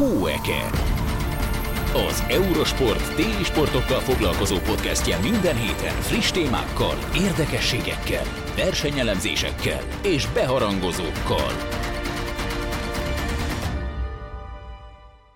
[0.00, 0.70] Hóeke.
[2.08, 8.24] Az Eurosport téli sportokkal foglalkozó podcastje minden héten friss témákkal, érdekességekkel,
[8.56, 11.50] versenyelemzésekkel és beharangozókkal.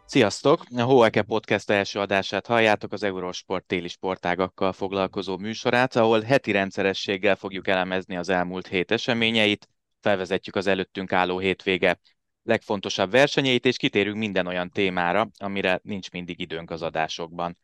[0.07, 0.63] Sziasztok!
[0.77, 7.37] A Hóeke Podcast első adását halljátok az Eurosport téli sportágakkal foglalkozó műsorát, ahol heti rendszerességgel
[7.37, 9.69] fogjuk elemezni az elmúlt hét eseményeit,
[10.01, 11.99] felvezetjük az előttünk álló hétvége
[12.45, 17.59] legfontosabb versenyeit, és kitérünk minden olyan témára, amire nincs mindig időnk az adásokban.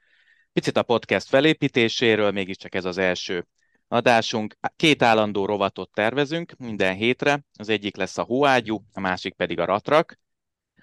[0.53, 3.47] Picit a podcast felépítéséről, mégiscsak ez az első
[3.89, 4.57] adásunk.
[4.77, 9.65] Két állandó rovatot tervezünk minden hétre, az egyik lesz a hóágyú, a másik pedig a
[9.65, 10.19] ratrak.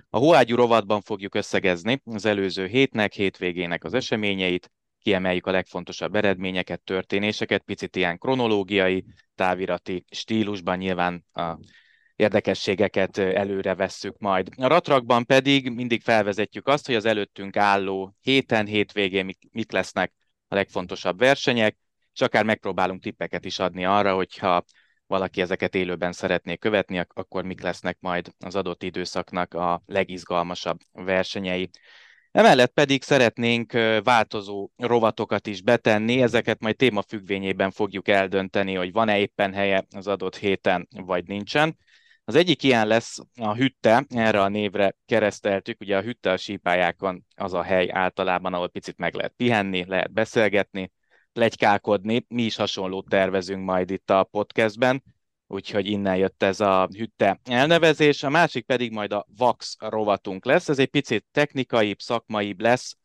[0.09, 6.81] A hóágyú rovatban fogjuk összegezni az előző hétnek, hétvégének az eseményeit, kiemeljük a legfontosabb eredményeket,
[6.81, 9.05] történéseket, picit ilyen kronológiai,
[9.35, 11.57] távirati stílusban nyilván a
[12.17, 14.49] érdekességeket előre vesszük majd.
[14.55, 20.13] A ratrakban pedig mindig felvezetjük azt, hogy az előttünk álló héten, hétvégén mik lesznek
[20.47, 21.77] a legfontosabb versenyek,
[22.13, 24.63] és akár megpróbálunk tippeket is adni arra, hogyha
[25.07, 31.69] valaki ezeket élőben szeretné követni, akkor mik lesznek majd az adott időszaknak a legizgalmasabb versenyei.
[32.31, 33.71] Emellett pedig szeretnénk
[34.03, 40.35] változó rovatokat is betenni, ezeket majd témafüggvényében fogjuk eldönteni, hogy van-e éppen helye az adott
[40.35, 41.77] héten, vagy nincsen.
[42.29, 47.25] Az egyik ilyen lesz a hütte, erre a névre kereszteltük, ugye a hütte a sípályákon
[47.35, 50.91] az a hely általában, ahol picit meg lehet pihenni, lehet beszélgetni,
[51.33, 52.25] legykálkodni.
[52.27, 55.03] Mi is hasonlót tervezünk majd itt a podcastben,
[55.47, 58.23] úgyhogy innen jött ez a hütte elnevezés.
[58.23, 62.97] A másik pedig majd a VAX rovatunk lesz, ez egy picit technikaibb, szakmaibb lesz,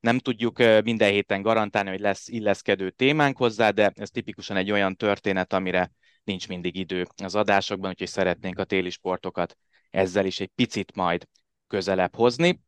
[0.00, 4.96] nem tudjuk minden héten garantálni, hogy lesz illeszkedő témánk hozzá, de ez tipikusan egy olyan
[4.96, 5.92] történet, amire
[6.28, 9.56] nincs mindig idő az adásokban, úgyhogy szeretnénk a téli sportokat
[9.90, 11.28] ezzel is egy picit majd
[11.66, 12.60] közelebb hozni,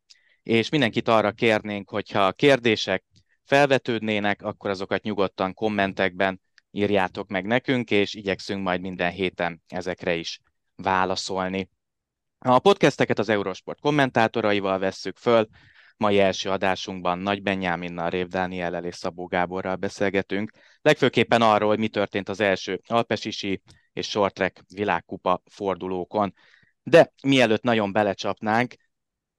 [0.43, 3.05] és mindenkit arra kérnénk, hogyha kérdések
[3.45, 6.41] felvetődnének, akkor azokat nyugodtan kommentekben
[6.71, 10.41] írjátok meg nekünk, és igyekszünk majd minden héten ezekre is
[10.77, 11.69] válaszolni.
[12.39, 15.49] A podcasteket az Eurosport kommentátoraival vesszük föl,
[16.01, 20.51] mai első adásunkban Nagy Benyáminnal, Rév Dániellel és Szabó Gáborral beszélgetünk,
[20.83, 23.63] legfőképpen arról, hogy mi történt az első alpesisi
[23.93, 26.35] és shortrek világkupa fordulókon.
[26.83, 28.75] De mielőtt nagyon belecsapnánk,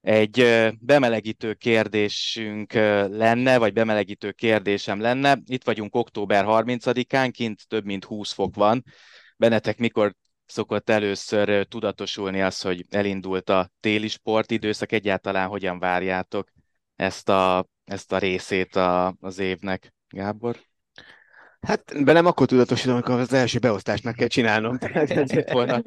[0.01, 5.37] egy bemelegítő kérdésünk lenne, vagy bemelegítő kérdésem lenne.
[5.45, 8.83] Itt vagyunk október 30-án, kint több mint 20 fok van.
[9.37, 10.15] Benetek mikor
[10.51, 16.49] szokott először tudatosulni az, hogy elindult a téli sportidőszak, egyáltalán hogyan várjátok
[16.95, 20.57] ezt a, ezt a részét a, az évnek, Gábor?
[21.61, 24.77] Hát bennem akkor tudatosítom, amikor az első beosztást meg kell csinálnom.
[24.77, 25.81] Tehát volna.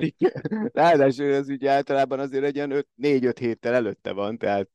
[0.73, 4.69] Ráadásul ez ugye általában azért egy ilyen 4-5 héttel előtte van, tehát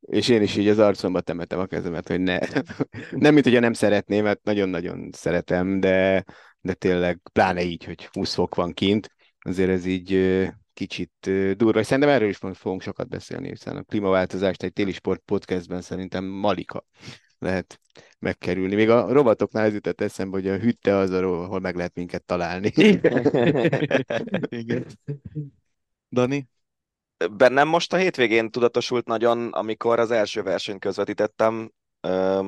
[0.00, 2.38] és én is így az arcomba temetem a kezemet, hogy ne.
[3.10, 6.24] Nem, mint hogyha nem szeretném, mert nagyon-nagyon szeretem, de,
[6.62, 10.40] de tényleg pláne így, hogy 20 fok van kint, azért ez így
[10.74, 11.12] kicsit
[11.56, 15.80] durva, és szerintem erről is fogunk sokat beszélni, hiszen a klímaváltozást egy téli sport podcastben
[15.80, 16.84] szerintem Malika
[17.38, 17.80] lehet
[18.18, 18.74] megkerülni.
[18.74, 22.72] Még a rovatoknál ez jutott eszembe, hogy a hütte az, ahol meg lehet minket találni.
[24.48, 24.86] Igen.
[26.10, 26.48] Dani?
[27.32, 31.72] Bennem most a hétvégén tudatosult nagyon, amikor az első versenyt közvetítettem,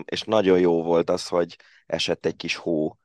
[0.04, 2.98] és nagyon jó volt az, hogy esett egy kis hó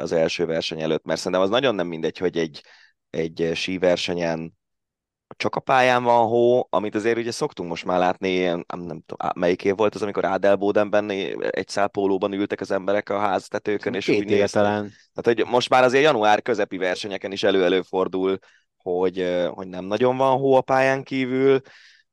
[0.00, 2.62] az első verseny előtt, mert szerintem az nagyon nem mindegy, hogy egy,
[3.10, 4.60] egy síversenyen
[5.36, 9.30] csak a pályán van hó, amit azért ugye szoktunk most már látni, nem, nem tudom,
[9.34, 11.10] melyik év volt az, amikor Ádelbódenben
[11.50, 14.92] egy szálpólóban ültek az emberek a háztetőkön, és Két úgy éve talán.
[15.12, 18.38] Tehát, hogy most már azért január közepi versenyeken is elő-előfordul,
[18.76, 21.60] hogy, hogy nem nagyon van hó a pályán kívül,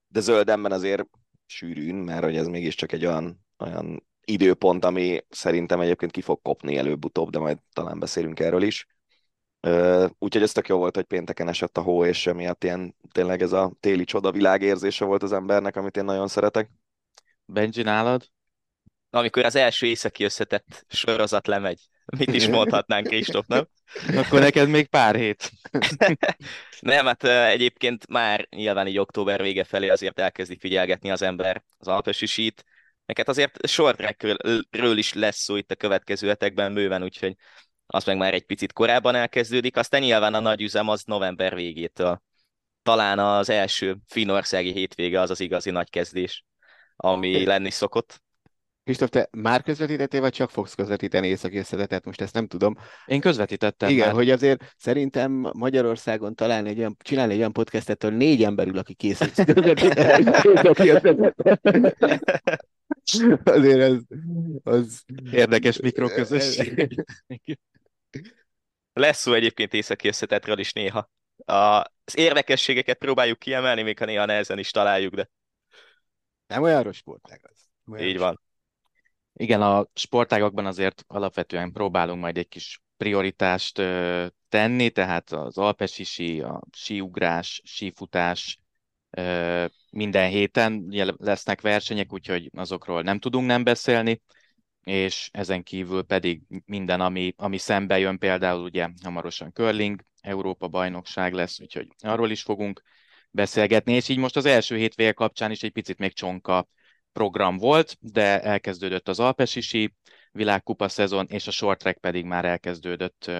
[0.07, 1.03] de zöldemben azért
[1.45, 6.77] sűrűn, mert hogy ez mégiscsak egy olyan, olyan időpont, ami szerintem egyébként ki fog kopni
[6.77, 8.87] előbb-utóbb, de majd talán beszélünk erről is.
[10.17, 13.51] Úgyhogy ez tök jó volt, hogy pénteken esett a hó, és emiatt ilyen tényleg ez
[13.51, 16.69] a téli csoda világérzése volt az embernek, amit én nagyon szeretek.
[17.45, 18.27] Benji, nálad?
[19.09, 21.79] Amikor az első északi összetett sorozat lemegy,
[22.17, 23.67] mit is mondhatnánk Kristóf, nem?
[24.21, 25.51] Akkor neked még pár hét.
[26.79, 31.87] nem, hát egyébként már nyilván így október vége felé azért elkezdi figyelgetni az ember az
[31.87, 32.65] alpesi sít.
[33.09, 34.25] Neked azért short
[34.95, 37.35] is lesz szó itt a következő hetekben bőven, úgyhogy
[37.85, 42.21] az meg már egy picit korábban elkezdődik, aztán nyilván a nagy üzem az november végétől.
[42.83, 46.45] Talán az első finországi hétvége az az igazi nagy kezdés,
[46.95, 48.21] ami lenni szokott.
[48.89, 52.05] Kristóf, te már közvetítettél, vagy csak fogsz közvetíteni északi összetetet?
[52.05, 52.77] Most ezt nem tudom.
[53.05, 54.15] Én közvetítettem Igen, már.
[54.15, 58.77] hogy azért szerintem Magyarországon találni egy olyan, csinálni egy olyan podcastet, ahol négy ember ül,
[58.77, 59.39] aki készít.
[63.43, 63.97] Azért ez,
[64.63, 65.03] az...
[65.31, 67.05] Érdekes mikroközösség.
[68.93, 71.09] Lesz szó egyébként északi összetetről is néha.
[71.45, 75.29] Az érdekességeket próbáljuk kiemelni, még ha néha nehezen is találjuk, de
[76.47, 77.69] Nem olyan rossz sportág az.
[77.91, 78.47] Olyan így van.
[79.41, 86.03] Igen, a sportágakban azért alapvetően próbálunk majd egy kis prioritást ö, tenni, tehát az alpesi
[86.03, 88.59] sí, a síugrás, sífutás,
[89.09, 90.85] ö, minden héten
[91.17, 94.21] lesznek versenyek, úgyhogy azokról nem tudunk nem beszélni,
[94.83, 101.33] és ezen kívül pedig minden, ami, ami szembe jön, például ugye hamarosan curling, Európa bajnokság
[101.33, 102.81] lesz, úgyhogy arról is fogunk
[103.31, 106.67] beszélgetni, és így most az első hétvége kapcsán is egy picit még csonka
[107.19, 109.93] program volt, de elkezdődött az Alpesi sí
[110.31, 113.31] világkupa szezon, és a short track pedig már elkezdődött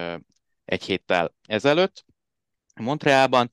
[0.65, 2.05] egy héttel ezelőtt
[2.75, 3.51] Montrealban,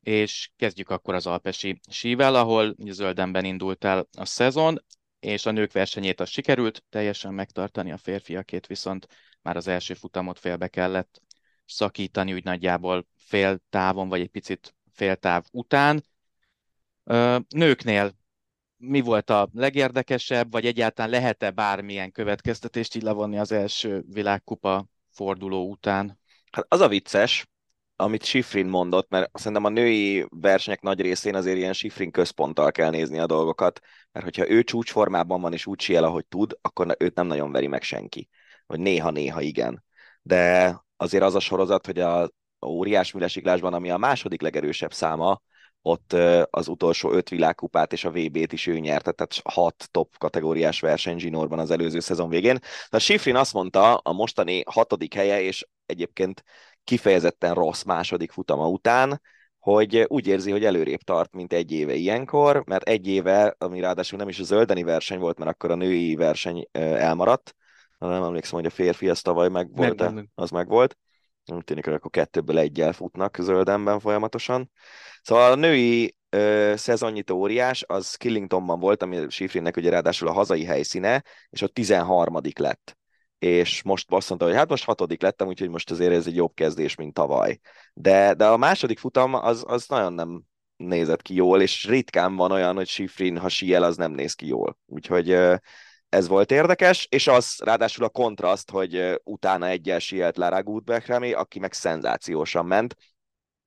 [0.00, 4.84] és kezdjük akkor az Alpesi sível, ahol ugye zöldemben indult el a szezon,
[5.20, 9.06] és a nők versenyét az sikerült teljesen megtartani, a férfiakét viszont
[9.42, 11.22] már az első futamot félbe kellett
[11.64, 16.04] szakítani, úgy nagyjából fél távon, vagy egy picit fél táv után.
[17.48, 18.17] Nőknél
[18.78, 25.70] mi volt a legérdekesebb, vagy egyáltalán lehet-e bármilyen következtetést így levonni az első világkupa forduló
[25.70, 26.18] után?
[26.50, 27.46] Hát az a vicces,
[27.96, 32.90] amit Schifrin mondott, mert szerintem a női versenyek nagy részén azért ilyen Schifrin központtal kell
[32.90, 33.80] nézni a dolgokat,
[34.12, 37.66] mert hogyha ő csúcsformában van és úgy siel, ahogy tud, akkor őt nem nagyon veri
[37.66, 38.28] meg senki.
[38.66, 39.84] Vagy néha-néha igen.
[40.22, 42.30] De azért az a sorozat, hogy a
[42.66, 45.42] óriás műlesiklásban, ami a második legerősebb száma,
[45.88, 46.12] ott
[46.50, 51.18] az utolsó öt világkupát és a VB-t is ő nyerte, tehát hat top kategóriás verseny
[51.18, 52.58] zsinórban az előző szezon végén.
[52.90, 56.42] De Schifrin azt mondta, a mostani hatodik helye, és egyébként
[56.84, 59.20] kifejezetten rossz második futama után,
[59.58, 64.18] hogy úgy érzi, hogy előrébb tart, mint egy éve ilyenkor, mert egy éve, ami ráadásul
[64.18, 67.54] nem is a zöldeni verseny volt, mert akkor a női verseny elmaradt,
[67.98, 70.96] nem emlékszem, hogy a férfi az tavaly meg volt, az meg volt.
[71.48, 74.70] Nem tűnik, hogy akkor kettőből egyel futnak zöldemben folyamatosan.
[75.22, 80.64] Szóval a női ö, szezonnyitó óriás, az Killingtonban volt, ami Schifrinnek ugye ráadásul a hazai
[80.64, 82.96] helyszíne, és ott 13 lett.
[83.38, 86.54] És most azt mondta, hogy hát most hatodik lettem, úgyhogy most azért ez egy jobb
[86.54, 87.58] kezdés, mint tavaly.
[87.94, 90.42] De, de a második futam az, az nagyon nem
[90.76, 94.46] nézett ki jól, és ritkán van olyan, hogy Schifrin, ha siel, az nem néz ki
[94.46, 94.78] jól.
[94.86, 95.54] Úgyhogy ö,
[96.08, 101.58] ez volt érdekes, és az ráadásul a kontraszt, hogy utána egyel sielt Lara Gutbeckremi, aki
[101.58, 102.96] meg szenzációsan ment,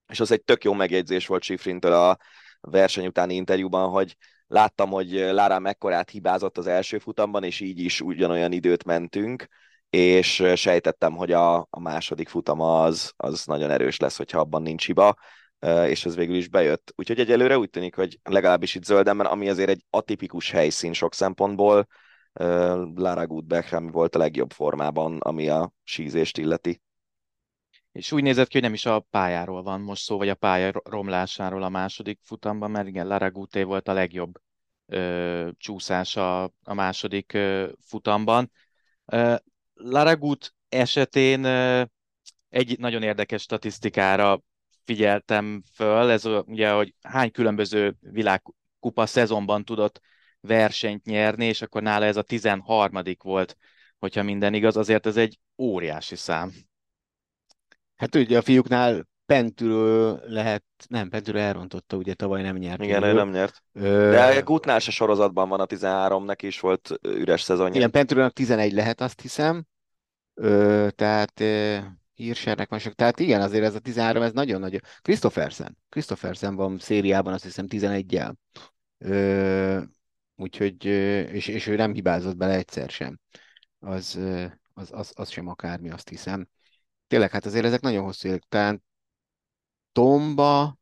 [0.07, 2.17] és az egy tök jó megjegyzés volt Schifrintől a
[2.61, 4.17] verseny utáni interjúban, hogy
[4.47, 9.47] láttam, hogy Lara mekkorát hibázott az első futamban, és így is ugyanolyan időt mentünk,
[9.89, 14.85] és sejtettem, hogy a, a második futama az, az nagyon erős lesz, hogyha abban nincs
[14.85, 15.15] hiba,
[15.87, 16.93] és ez végül is bejött.
[16.95, 21.87] Úgyhogy egyelőre úgy tűnik, hogy legalábbis itt zöldemben, ami azért egy atipikus helyszín sok szempontból,
[22.33, 26.81] Lara Gutbeck volt a legjobb formában, ami a sízést illeti.
[27.91, 30.71] És úgy nézett ki, hogy nem is a pályáról van most szó, vagy a pálya
[30.83, 34.39] romlásáról a második futamban, mert igen, Lara Guté volt a legjobb
[34.85, 38.51] ö, csúszás a, második ö, futamban.
[39.05, 39.35] Ö,
[39.73, 41.83] Lara Gut esetén ö,
[42.49, 44.41] egy nagyon érdekes statisztikára
[44.85, 49.99] figyeltem föl, ez ugye, hogy hány különböző világkupa szezonban tudott
[50.41, 53.01] versenyt nyerni, és akkor nála ez a 13.
[53.23, 53.57] volt,
[53.99, 56.51] hogyha minden igaz, azért ez egy óriási szám.
[57.95, 62.83] Hát ugye a fiúknál Pentülő lehet, nem, Pentülő elrontotta, ugye tavaly nem nyert.
[62.83, 63.63] Igen, ő nem nyert.
[63.73, 67.75] Ö, De a Gutnál se sorozatban van a 13, neki is volt üres szezonja.
[67.75, 69.65] Igen, Pentülőnek 11 lehet, azt hiszem.
[70.33, 71.77] Ö, tehát ö,
[72.13, 72.93] Hirschernek van sok.
[72.93, 74.81] Tehát igen, azért ez a 13, ez nagyon nagy.
[75.01, 75.77] Christophersen.
[75.89, 78.33] Christophersen van szériában, azt hiszem 11-jel.
[78.97, 79.79] Ö,
[80.41, 83.19] úgyhogy, és, és ő nem hibázott bele egyszer sem.
[83.79, 84.19] Az,
[84.73, 86.47] az, az, az sem akármi, azt hiszem.
[87.07, 88.43] Tényleg, hát azért ezek nagyon hosszú évek.
[88.49, 88.83] Talán
[89.91, 90.77] Tomba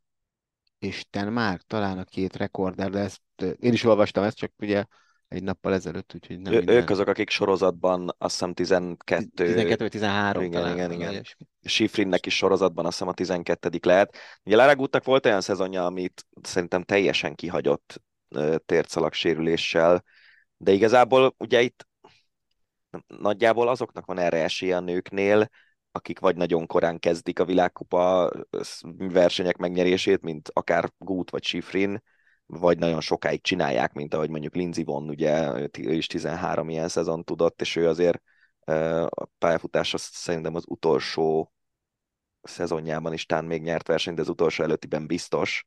[0.78, 3.22] és Tenmark talán a két rekorder, de ezt
[3.58, 4.84] én is olvastam ezt, csak ugye
[5.28, 6.76] egy nappal ezelőtt, úgyhogy nem Ő, minden.
[6.76, 10.76] ők azok, akik sorozatban azt hiszem 12, 12 vagy 13 Igen, talán.
[10.76, 11.10] igen, igen.
[11.10, 11.46] ilyesmi.
[11.62, 14.16] Schifrinnek is sorozatban azt hiszem a 12 lehet.
[14.44, 20.04] Ugye Lara Gutnak volt olyan szezonja, amit szerintem teljesen kihagyott ö, térdszalag sérüléssel,
[20.56, 21.88] de igazából ugye itt
[23.06, 25.48] nagyjából azoknak van erre esélye a nőknél,
[25.92, 28.30] akik vagy nagyon korán kezdik a világkupa
[28.96, 32.02] versenyek megnyerését, mint akár Gut vagy Schifrin,
[32.46, 37.24] vagy nagyon sokáig csinálják, mint ahogy mondjuk Lindsey von, ugye ő is 13 ilyen szezon
[37.24, 38.22] tudott, és ő azért
[39.08, 41.52] a pályafutása szerintem az utolsó
[42.42, 45.66] szezonjában is tán még nyert versenyt, de az utolsó előttiben biztos.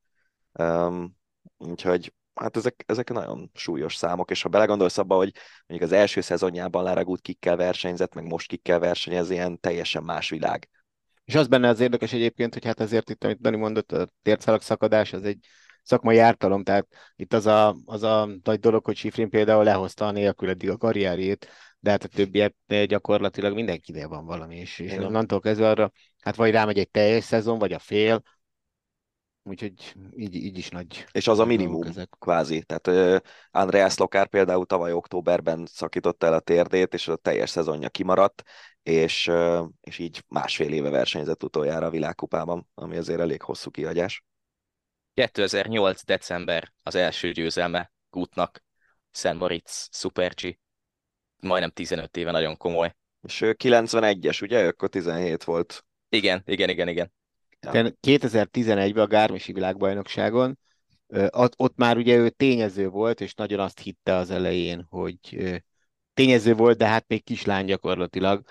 [0.51, 1.17] Um,
[1.57, 5.33] úgyhogy hát ezek, ezek nagyon súlyos számok, és ha belegondolsz abba, hogy
[5.67, 10.69] mondjuk az első szezonjában Laragut kikkel versenyzett, meg most kikkel versenyez, ilyen teljesen más világ.
[11.25, 14.61] És az benne az érdekes egyébként, hogy hát azért itt, amit Dani mondott, a tércálak
[14.61, 15.45] szakadás, az egy
[15.83, 20.11] szakmai ártalom, tehát itt az a, az a nagy dolog, hogy Sifrin például lehozta a
[20.11, 21.47] nélkül eddig a karrierjét,
[21.79, 26.51] de hát a többiek gyakorlatilag mindenkinél van valami, és, és onnantól kezdve arra, hát vagy
[26.51, 28.21] rámegy egy teljes szezon, vagy a fél,
[29.43, 31.05] úgyhogy így, így is nagy.
[31.11, 32.09] És az a minimum, ezek.
[32.19, 32.63] kvázi.
[32.63, 37.89] Tehát uh, Andreas Lokár például tavaly októberben szakította el a térdét, és a teljes szezonja
[37.89, 38.43] kimaradt,
[38.83, 44.23] és, uh, és így másfél éve versenyzett utoljára a világkupában, ami azért elég hosszú kihagyás.
[45.13, 46.03] 2008.
[46.05, 48.63] december az első győzelme Gutnak,
[49.11, 50.59] Szent Moritz Super G.
[51.39, 52.95] Majdnem 15 éve, nagyon komoly.
[53.21, 54.67] És ő 91-es, ugye?
[54.67, 55.85] Akkor 17 volt.
[56.09, 57.11] Igen, igen, igen, igen.
[57.71, 57.93] Ja.
[58.01, 60.59] 2011-ben a Gármisi világbajnokságon,
[61.55, 65.19] ott már ugye ő tényező volt, és nagyon azt hitte az elején, hogy
[66.13, 68.45] tényező volt, de hát még kislány gyakorlatilag,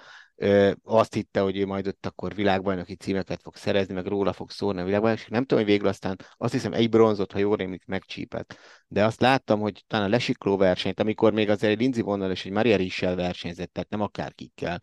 [0.83, 4.81] azt hitte, hogy ő majd ott akkor világbajnoki címeket fog szerezni, meg róla fog szórni
[4.81, 5.31] a világbajnokság.
[5.31, 8.59] Nem tudom, hogy végül aztán azt hiszem egy bronzot, ha jól rémlik, megcsípett.
[8.89, 12.45] De azt láttam, hogy talán a lesikló versenyt, amikor még azért egy Lindsay Vonnal és
[12.45, 14.83] egy Maria Rissel versenyzett, tehát nem akárkikkel,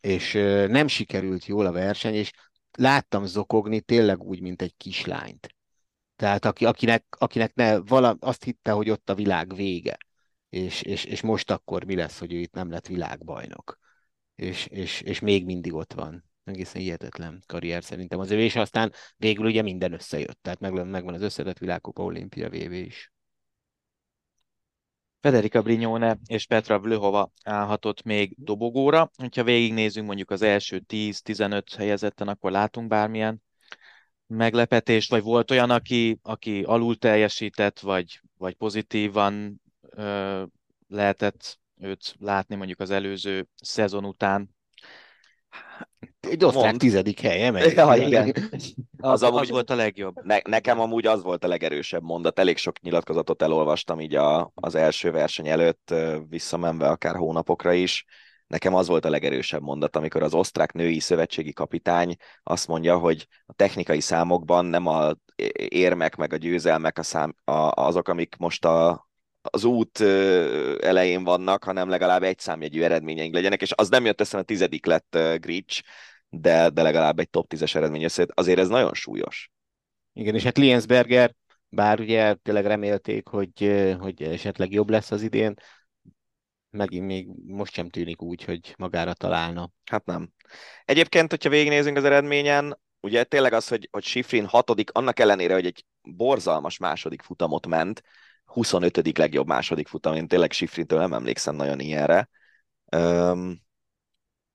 [0.00, 0.32] és
[0.68, 2.30] nem sikerült jól a verseny, és
[2.76, 5.54] láttam zokogni tényleg úgy, mint egy kislányt.
[6.16, 9.96] Tehát aki, akinek, akinek ne, vala, azt hitte, hogy ott a világ vége,
[10.48, 13.78] és, és, és most akkor mi lesz, hogy ő itt nem lett világbajnok
[14.38, 16.24] és, és, és még mindig ott van.
[16.44, 21.14] Egészen hihetetlen karrier szerintem az ő, és aztán végül ugye minden összejött, tehát megvan, megvan
[21.14, 23.12] az összetett világkupa, olimpia, VV is.
[25.20, 29.10] Federica Brignone és Petra Vlhova állhatott még dobogóra.
[29.34, 33.42] Ha végignézünk mondjuk az első 10-15 helyezetten, akkor látunk bármilyen
[34.26, 40.42] meglepetést, vagy volt olyan, aki, aki alul teljesített, vagy, vagy pozitívan ö,
[40.88, 44.56] lehetett őt látni mondjuk az előző szezon után.
[46.20, 46.78] Egy osztrák Mond.
[46.78, 47.72] tizedik helye, meg.
[47.72, 48.34] Ja, igen.
[48.98, 50.14] Az, az amúgy volt a legjobb.
[50.22, 52.38] Ne, nekem amúgy az volt a legerősebb mondat.
[52.38, 55.94] Elég sok nyilatkozatot elolvastam így a, az első verseny előtt,
[56.28, 58.04] visszamenve akár hónapokra is.
[58.46, 63.26] Nekem az volt a legerősebb mondat, amikor az osztrák női szövetségi kapitány azt mondja, hogy
[63.46, 65.12] a technikai számokban nem a
[65.68, 69.07] érmek meg a győzelmek a szám, a, azok, amik most a,
[69.50, 70.00] az út
[70.80, 74.86] elején vannak, hanem legalább egy számjegyű eredményeink legyenek, és az nem jött össze, a tizedik
[74.86, 75.82] lett Grich,
[76.28, 78.30] de, de legalább egy top 10-es eredmény összejött.
[78.34, 79.50] Azért ez nagyon súlyos.
[80.12, 81.34] Igen, és hát Liensberger,
[81.68, 85.54] bár ugye tényleg remélték, hogy, hogy esetleg jobb lesz az idén,
[86.70, 89.70] megint még most sem tűnik úgy, hogy magára találna.
[89.84, 90.32] Hát nem.
[90.84, 95.66] Egyébként, hogyha végignézünk az eredményen, ugye tényleg az, hogy, hogy Schifrin hatodik, annak ellenére, hogy
[95.66, 98.02] egy borzalmas második futamot ment,
[98.52, 99.18] 25.
[99.18, 102.28] legjobb második futam, én tényleg Sifrintől nem emlékszem nagyon ilyenre.
[102.96, 103.60] Um,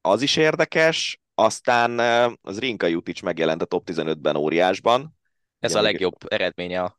[0.01, 1.99] az is érdekes, aztán
[2.41, 5.17] az Rinka Jutic megjelent a top 15-ben óriásban.
[5.59, 6.95] Ez Igen, a legjobb eredménye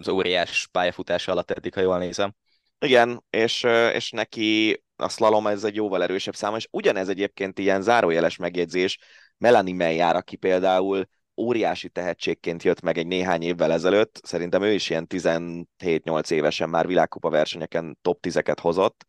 [0.00, 2.34] az óriás pályafutása alatt eddig, ha jól nézem.
[2.78, 3.62] Igen, és,
[3.92, 8.98] és neki a slalom ez egy jóval erősebb szám, és ugyanez egyébként ilyen zárójeles megjegyzés
[9.38, 14.90] Melanie Meyer, aki például óriási tehetségként jött meg egy néhány évvel ezelőtt, szerintem ő is
[14.90, 19.04] ilyen 17-8 évesen már világkupa versenyeken top 10-eket hozott,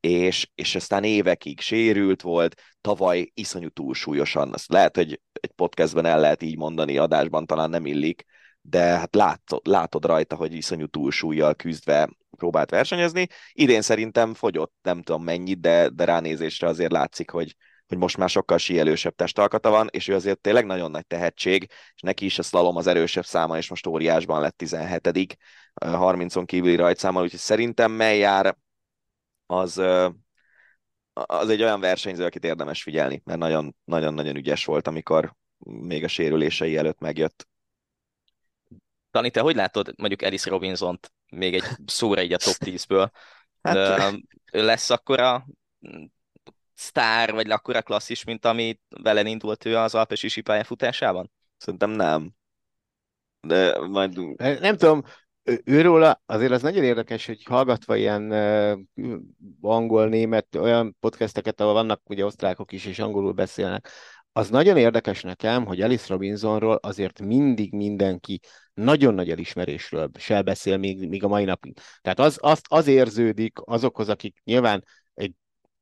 [0.00, 4.52] és, és aztán évekig sérült volt, tavaly iszonyú túlsúlyosan.
[4.52, 8.24] Azt lehet, hogy egy podcastben el lehet így mondani, adásban talán nem illik,
[8.62, 13.26] de hát látod, látod rajta, hogy iszonyú túlsúlyjal küzdve próbált versenyezni.
[13.52, 17.56] Idén szerintem fogyott, nem tudom mennyit, de, de ránézésre azért látszik, hogy,
[17.90, 22.00] hogy most már sokkal síelősebb testalkata van, és ő azért tényleg nagyon nagy tehetség, és
[22.00, 25.38] neki is a slalom az erősebb száma, és most óriásban lett 17
[25.74, 28.56] 30-on kívüli rajtszámmal, úgyhogy szerintem mely jár
[29.46, 29.78] az,
[31.12, 36.76] az egy olyan versenyző, akit érdemes figyelni, mert nagyon-nagyon ügyes volt, amikor még a sérülései
[36.76, 37.48] előtt megjött.
[39.12, 43.10] Dani, te hogy látod mondjuk Alice Robinson-t még egy szóra így a top 10-ből?
[43.62, 44.14] Hát,
[44.52, 45.46] ő lesz akkor a
[46.80, 51.30] sztár, vagy akkora klasszis, mint ami vele indult ő az Alpesi sípálya futásában?
[51.56, 52.30] Szerintem nem.
[53.40, 54.36] De majd...
[54.60, 55.02] Nem tudom,
[55.64, 59.18] őróla azért az nagyon érdekes, hogy hallgatva ilyen uh,
[59.60, 63.88] angol-német olyan podcasteket, ahol vannak ugye osztrákok is, és angolul beszélnek,
[64.32, 68.40] az nagyon érdekes nekem, hogy Alice Robinsonról azért mindig mindenki
[68.74, 71.78] nagyon nagy elismerésről se beszél még, még a mai napig.
[72.00, 74.84] Tehát az, azt, az érződik azokhoz, akik nyilván
[75.14, 75.32] egy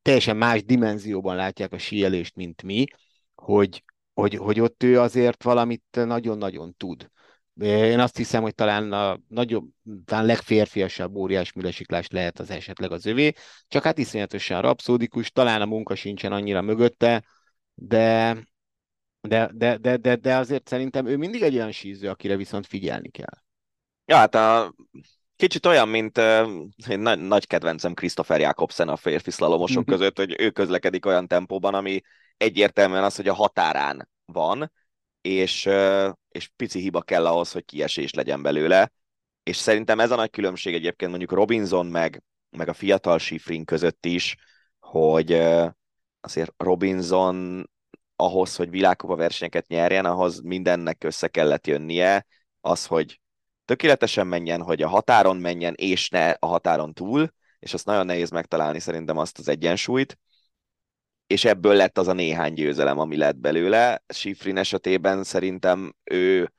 [0.03, 2.85] teljesen más dimenzióban látják a síelést, mint mi,
[3.35, 7.11] hogy, hogy, hogy ott ő azért valamit nagyon-nagyon tud.
[7.61, 9.69] Én azt hiszem, hogy talán a nagyobb,
[10.05, 13.33] talán legférfiasabb óriás műlesiklás lehet az esetleg az övé,
[13.69, 17.25] csak hát iszonyatosan rapszódikus, talán a munka sincsen annyira mögötte,
[17.75, 18.37] de,
[19.21, 23.09] de, de, de, de, de azért szerintem ő mindig egy olyan síző, akire viszont figyelni
[23.11, 23.43] kell.
[24.05, 24.75] Ja, hát a,
[25.39, 26.49] kicsit olyan, mint uh,
[26.89, 29.99] én nagy, nagy kedvencem Christopher Jakobsen a férfi szlalomosok mm-hmm.
[29.99, 32.01] között, hogy ő közlekedik olyan tempóban, ami
[32.37, 34.73] egyértelműen az, hogy a határán van,
[35.21, 35.69] és,
[36.29, 38.93] és pici hiba kell ahhoz, hogy kiesés legyen belőle.
[39.43, 44.07] És szerintem ez a nagy különbség egyébként mondjuk Robinson meg, meg a fiatal Schifrin között
[44.07, 44.37] is,
[44.79, 45.33] hogy
[46.21, 47.69] azért Robinson
[48.17, 52.27] ahhoz, hogy világkupa versenyeket nyerjen, ahhoz mindennek össze kellett jönnie,
[52.61, 53.21] az, hogy
[53.69, 58.31] tökéletesen menjen, hogy a határon menjen, és ne a határon túl, és azt nagyon nehéz
[58.31, 60.19] megtalálni szerintem azt az egyensúlyt,
[61.27, 64.03] és ebből lett az a néhány győzelem, ami lett belőle.
[64.09, 66.53] Schifrin esetében szerintem ő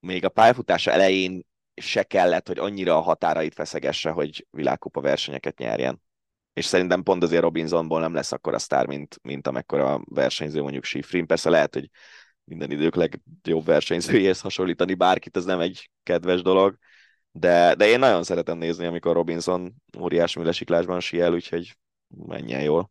[0.00, 6.02] még a pályafutása elején se kellett, hogy annyira a határait feszegesse, hogy világkupa versenyeket nyerjen.
[6.52, 10.84] És szerintem pont azért Robinsonból nem lesz akkor a sztár, mint, mint amekkora versenyző mondjuk
[10.84, 11.26] Schifrin.
[11.26, 11.90] Persze lehet, hogy
[12.46, 16.78] minden idők legjobb versenyzőjéhez hasonlítani bárkit, ez nem egy kedves dolog,
[17.30, 21.76] de, de én nagyon szeretem nézni, amikor Robinson óriás műlesiklásban siel, úgyhogy
[22.08, 22.90] menjen jól.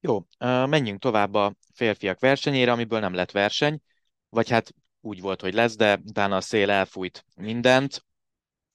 [0.00, 0.26] Jó,
[0.66, 3.80] menjünk tovább a férfiak versenyére, amiből nem lett verseny,
[4.28, 8.04] vagy hát úgy volt, hogy lesz, de utána a szél elfújt mindent.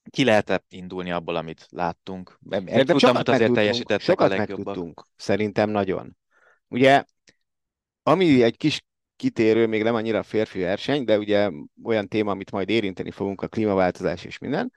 [0.10, 2.40] Ki lehetett indulni abból, amit láttunk?
[2.66, 4.66] Egy futamot azért teljesítettek sokat a legjobbak.
[4.66, 6.18] Megtudtunk, szerintem nagyon.
[6.68, 7.04] Ugye,
[8.08, 8.84] ami egy kis
[9.16, 11.50] kitérő, még nem annyira férfi verseny, de ugye
[11.84, 14.74] olyan téma, amit majd érinteni fogunk, a klímaváltozás és minden,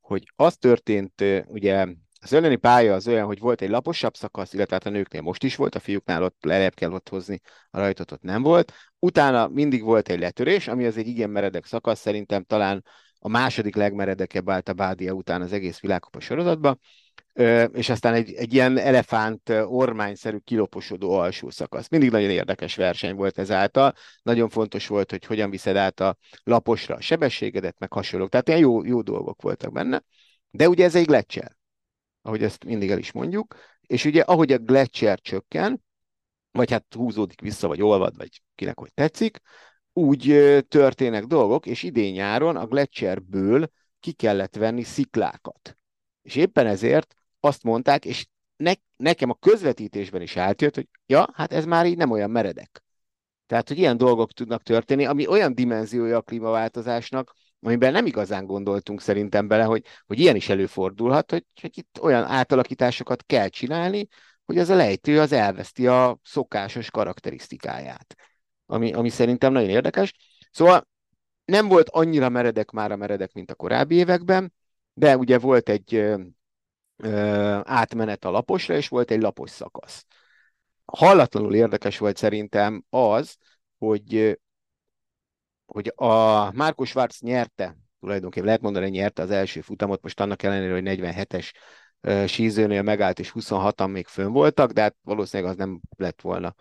[0.00, 1.86] hogy az történt ugye
[2.20, 5.42] az elleni pálya az olyan, hogy volt egy laposabb szakasz, illetve hát a nőknél most
[5.42, 8.72] is volt, a fiúknál ott lejjebb kell ott hozni, a rajtot ott nem volt.
[8.98, 12.84] Utána mindig volt egy letörés, ami az egy igen meredek szakasz, szerintem talán
[13.18, 16.80] a második legmeredekebb állt a Bádia után az egész világkupa sorozatban,
[17.72, 21.88] és aztán egy, egy ilyen elefánt ormányszerű kiloposodó alsó szakasz.
[21.88, 23.94] Mindig nagyon érdekes verseny volt ezáltal.
[24.22, 28.28] Nagyon fontos volt, hogy hogyan viszed át a laposra a sebességedet, meg hasonlók.
[28.28, 30.02] Tehát ilyen jó, jó dolgok voltak benne.
[30.50, 31.56] De ugye ez egy gletszer
[32.24, 35.82] ahogy ezt mindig el is mondjuk, és ugye ahogy a gletszer csökken,
[36.50, 39.38] vagy hát húzódik vissza, vagy olvad, vagy kinek hogy tetszik,
[39.92, 40.24] úgy
[40.68, 43.68] történnek dolgok, és idén nyáron a gletszerből
[44.00, 45.76] ki kellett venni sziklákat.
[46.22, 48.26] És éppen ezért azt mondták, és
[48.56, 52.84] ne, nekem a közvetítésben is átjött, hogy ja, hát ez már így nem olyan meredek.
[53.46, 59.00] Tehát, hogy ilyen dolgok tudnak történni, ami olyan dimenziója a klímaváltozásnak, amiben nem igazán gondoltunk
[59.00, 64.08] szerintem bele, hogy, hogy ilyen is előfordulhat, hogy, hogy itt olyan átalakításokat kell csinálni,
[64.44, 68.14] hogy ez a lejtő az elveszti a szokásos karakterisztikáját,
[68.66, 70.14] ami, ami szerintem nagyon érdekes.
[70.50, 70.88] Szóval
[71.44, 74.52] nem volt annyira meredek már a meredek, mint a korábbi években,
[74.94, 76.14] de ugye volt egy
[77.62, 80.04] átmenet a laposra, és volt egy lapos szakasz.
[80.84, 83.36] Hallatlanul érdekes volt szerintem az,
[83.78, 84.38] hogy
[85.66, 90.42] hogy a Márkus Schwarz nyerte, tulajdonképpen lehet mondani, hogy nyerte az első futamot, most annak
[90.42, 91.50] ellenére, hogy 47-es
[92.02, 96.54] uh, sízőnél megállt, és 26-an még fönn voltak, de hát valószínűleg az nem lett volna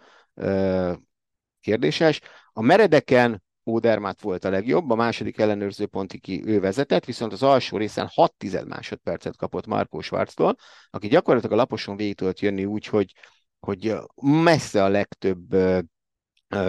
[1.60, 2.20] kérdéses.
[2.52, 7.78] A meredeken Ódermát volt a legjobb, a második ellenőrző pontig ő vezetett, viszont az alsó
[7.78, 10.56] részen 6 tized másodpercet kapott Markó Schwarztól,
[10.90, 13.14] aki gyakorlatilag a laposon végig tudott jönni úgy, hogy,
[13.60, 15.56] hogy messze a legtöbb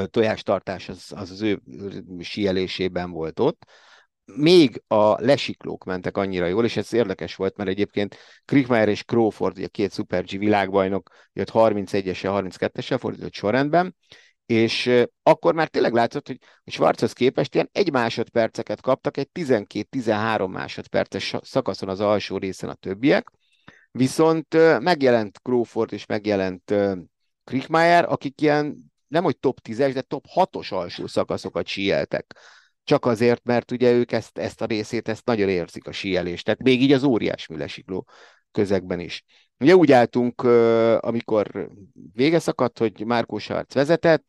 [0.04, 1.60] tojástartás az, az az ő
[2.20, 3.64] sielésében volt ott.
[4.24, 9.58] Még a lesiklók mentek annyira jól, és ez érdekes volt, mert egyébként Kriegmeier és Crawford,
[9.58, 13.96] a két Super G világbajnok, jött 31-essel, 32-essel fordított sorrendben,
[14.46, 14.90] és
[15.22, 21.88] akkor már tényleg látszott, hogy Schwarzhoz képest ilyen egy másodperceket kaptak, egy 12-13 másodperces szakaszon
[21.88, 23.30] az alsó részen a többiek,
[23.90, 26.74] viszont megjelent Crawford és megjelent
[27.44, 32.36] Kriegmeier, akik ilyen nem hogy top 10-es, de top 6-os alsó szakaszokat síeltek.
[32.84, 36.44] Csak azért, mert ugye ők ezt, ezt a részét, ezt nagyon érzik a síelést.
[36.44, 38.08] Tehát még így az óriás műlesikló
[38.54, 39.24] közegben is.
[39.58, 40.42] Ugye úgy álltunk,
[41.00, 41.70] amikor
[42.12, 44.24] vége szakadt, hogy Márkó Sarc vezetett,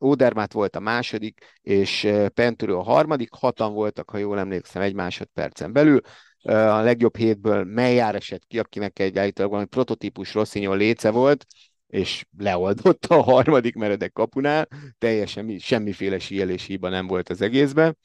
[0.00, 5.72] Ódermát volt a második, és Pentürő a harmadik, hatan voltak, ha jól emlékszem, egy másodpercen
[5.72, 6.00] belül.
[6.42, 11.46] A legjobb hétből Meljár esett ki, akinek egy állítólag valami prototípus Rosszinyon léce volt,
[11.86, 17.98] és leoldotta a harmadik meredek kapunál, teljesen semmiféle síelés hiba nem volt az egészben.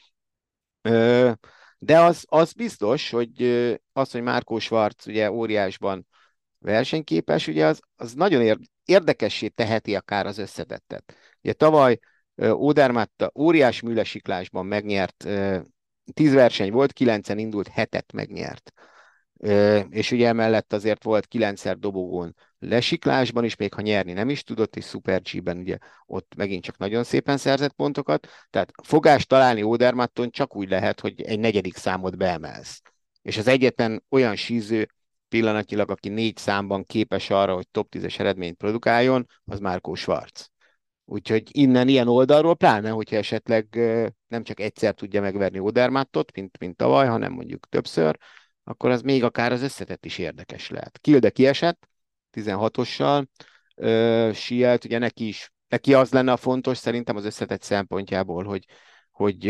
[1.84, 3.44] De az, az biztos, hogy
[3.94, 6.08] az, hogy Márkó Schwarz ugye óriásban
[6.60, 11.16] versenyképes, ugye az, az nagyon érdekessé teheti akár az összetettet.
[11.42, 12.00] Ugye tavaly
[12.54, 15.28] Ódermatta óriás műlesiklásban megnyert,
[16.14, 18.72] tíz verseny volt, kilencen indult, hetet megnyert.
[19.90, 24.76] És ugye emellett azért volt kilencszer dobogón lesiklásban is, még ha nyerni nem is tudott,
[24.76, 28.28] és Super G-ben ugye ott megint csak nagyon szépen szerzett pontokat.
[28.50, 32.82] Tehát fogást találni Ódermatton csak úgy lehet, hogy egy negyedik számot beemelsz.
[33.22, 34.88] És az egyetlen olyan síző
[35.30, 40.50] pillanatnyilag, aki négy számban képes arra, hogy top 10-es eredményt produkáljon, az Márkó Schwarz.
[41.06, 43.66] Úgyhogy innen ilyen oldalról, pláne, hogyha esetleg
[44.28, 48.18] nem csak egyszer tudja megverni Odermattot, mint, mint tavaly, hanem mondjuk többször,
[48.72, 51.00] akkor az még akár az összetett is érdekes lehet.
[51.02, 51.90] Kilde kiesett,
[52.34, 53.26] 16-ossal,
[54.34, 58.66] sielt, ugye neki is, neki az lenne a fontos szerintem az összetett szempontjából, hogy,
[59.12, 59.48] hogy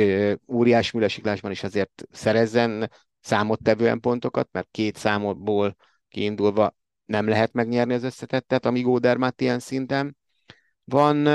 [0.47, 5.75] óriás műlesiklásban is azért szerezzen számottevően pontokat, mert két számotból
[6.09, 10.17] kiindulva nem lehet megnyerni az összetettet, amíg Odermatt ilyen szinten
[10.83, 11.27] van,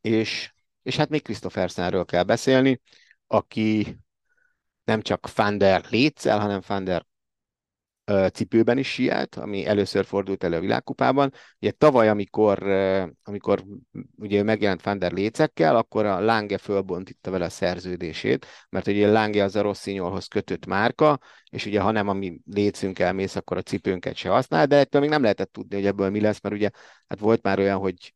[0.00, 2.80] és, és hát még Christophersenről kell beszélni,
[3.26, 3.98] aki
[4.84, 7.06] nem csak Fander létszel, hanem Fander
[8.32, 11.32] cipőben is sielt, ami először fordult elő a világkupában.
[11.60, 12.62] Ugye tavaly, amikor,
[13.22, 13.64] amikor
[14.16, 19.56] ugye megjelent Fander lécekkel, akkor a Lange fölbontitta vele a szerződését, mert ugye Lange az
[19.56, 21.18] a Rossignolhoz kötött márka,
[21.50, 25.00] és ugye ha nem a mi lécünk elmész, akkor a cipőnket se használ, de ettől
[25.00, 26.70] még nem lehetett tudni, hogy ebből mi lesz, mert ugye
[27.06, 28.14] hát volt már olyan, hogy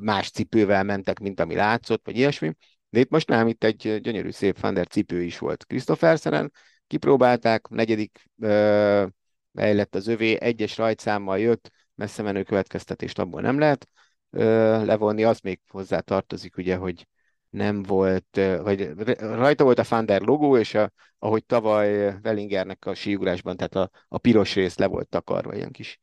[0.00, 2.52] más cipővel mentek, mint ami látszott, vagy ilyesmi.
[2.90, 5.66] De itt most nem, itt egy gyönyörű szép Fander cipő is volt.
[5.66, 6.52] Christophersenen,
[6.86, 9.06] kipróbálták, negyedik ö,
[9.52, 13.88] lett az övé, egyes rajtszámmal jött, messze menő következtetést abból nem lehet
[14.30, 17.06] ö, levonni, az még hozzá tartozik, ugye, hogy
[17.50, 23.56] nem volt, vagy rajta volt a Fander logó, és a, ahogy tavaly Wellingernek a síugrásban,
[23.56, 26.00] tehát a, a piros rész le volt takarva, ilyen kis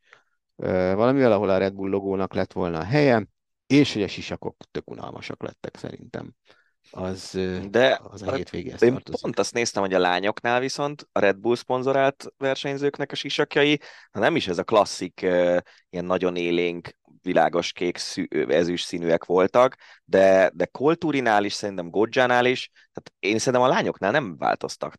[0.55, 3.27] ö, valamivel, ahol a Red Bull logónak lett volna a helye,
[3.67, 6.35] és hogy a sisakok tök unalmasak lettek szerintem
[6.91, 9.21] az, De az a hétvégéhez én tartozik.
[9.21, 13.79] pont azt néztem, hogy a lányoknál viszont a Red Bull szponzorált versenyzőknek a sisakjai,
[14.11, 15.21] ha nem is ez a klasszik,
[15.89, 16.89] ilyen nagyon élénk,
[17.21, 23.39] világos kék szű, ezüst színűek voltak, de, de Colturinál is, szerintem Godzsánál is, tehát én
[23.39, 24.93] szerintem a lányoknál nem változtak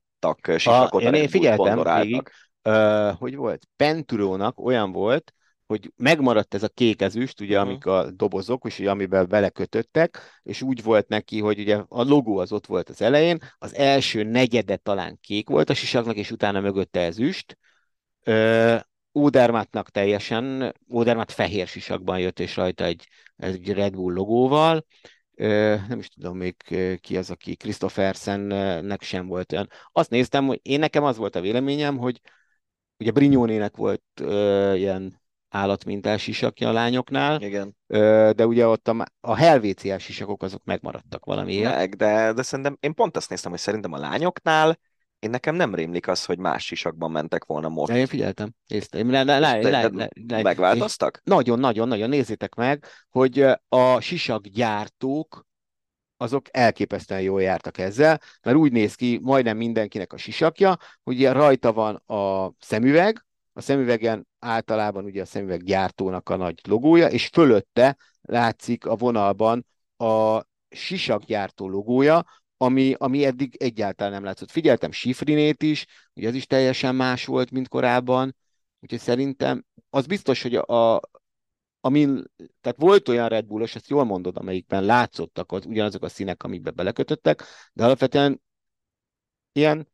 [0.57, 2.31] sisakot a, a Bull figyeltem végig,
[2.65, 5.33] uh, hogy volt, Penturónak olyan volt,
[5.69, 10.63] hogy megmaradt ez a kék ezüst, ugye, amik a dobozok, és ugye, amiben belekötöttek, és
[10.63, 14.77] úgy volt neki, hogy ugye a logó az ott volt az elején, az első negyede
[14.77, 17.59] talán kék volt a sisaknak, és utána mögötte ezüst.
[18.23, 18.77] Ö,
[19.15, 24.85] Ódermátnak teljesen, Ódermát fehér sisakban jött, és rajta egy, egy Red Bull logóval.
[25.89, 26.57] Nem is tudom még
[27.01, 29.69] ki az, aki Christophersennek sem volt olyan.
[29.93, 32.21] Azt néztem, hogy én nekem az volt a véleményem, hogy
[32.99, 37.43] ugye Brignónének volt ö, ilyen állatmintás sisakja a lányoknál.
[37.43, 37.77] Igen.
[38.37, 41.75] De ugye ott a, a helvéciás sisakok azok megmaradtak valamiért.
[41.75, 44.79] Meg, de, de szerintem én pont azt néztem, hogy szerintem a lányoknál
[45.19, 47.91] én nekem nem rémlik az, hogy más sisakban mentek volna most.
[47.91, 49.11] Ja, én figyeltem, néztem.
[49.11, 51.21] Le, le, le, le, le, le, megváltoztak?
[51.25, 52.09] Nagyon, nagyon, nagyon.
[52.09, 55.47] Nézzétek meg, hogy a sisakgyártók
[56.17, 61.73] azok elképesztően jól jártak ezzel, mert úgy néz ki majdnem mindenkinek a sisakja, hogy rajta
[61.73, 63.27] van a szemüveg,
[63.59, 69.67] a szemüvegen általában ugye a szemüveg gyártónak a nagy logója, és fölötte látszik a vonalban
[69.97, 72.25] a sisakgyártó logója,
[72.57, 74.51] ami, ami eddig egyáltalán nem látszott.
[74.51, 78.37] Figyeltem Sifrinét is, ugye az is teljesen más volt, mint korábban,
[78.81, 81.01] úgyhogy szerintem az biztos, hogy a
[81.81, 82.25] amin,
[82.61, 86.71] tehát volt olyan Red Bullos, ezt jól mondod, amelyikben látszottak az, ugyanazok a színek, amikbe
[86.71, 88.43] belekötöttek, de alapvetően
[89.53, 89.89] ilyen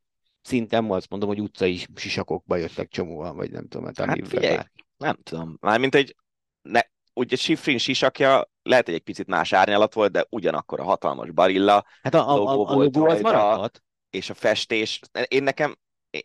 [0.45, 4.71] szinten azt mondom, hogy utcai sisakokba jöttek csomóan, vagy nem tudom, hát, hát figyelj, már.
[4.97, 5.57] nem tudom.
[5.61, 6.17] Mármint egy,
[6.63, 6.81] ne,
[7.15, 11.85] ugye Sifrin sisakja lehet, hogy egy picit más árnyalat volt, de ugyanakkor a hatalmas barilla.
[12.03, 13.83] Hát a, a, a, a logó az maradhat.
[14.11, 15.77] És a festés, én nekem,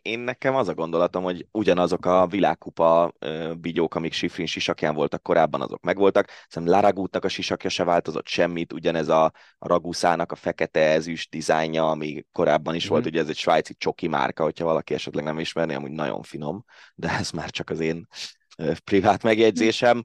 [0.02, 3.12] én nekem az a gondolatom, hogy ugyanazok a világkupa
[3.60, 6.30] bigyók, amik Sifrin sisakján voltak korábban, azok megvoltak.
[6.48, 9.24] Szerintem Laragútnak a sisakja se változott semmit, ugyanez a,
[9.58, 12.88] a Raguszának a fekete ezüst dizájnja, ami korábban is mm.
[12.88, 16.64] volt, ugye ez egy svájci csoki márka, hogyha valaki esetleg nem ismerné, amúgy nagyon finom,
[16.94, 18.06] de ez már csak az én
[18.84, 20.04] privát megjegyzésem.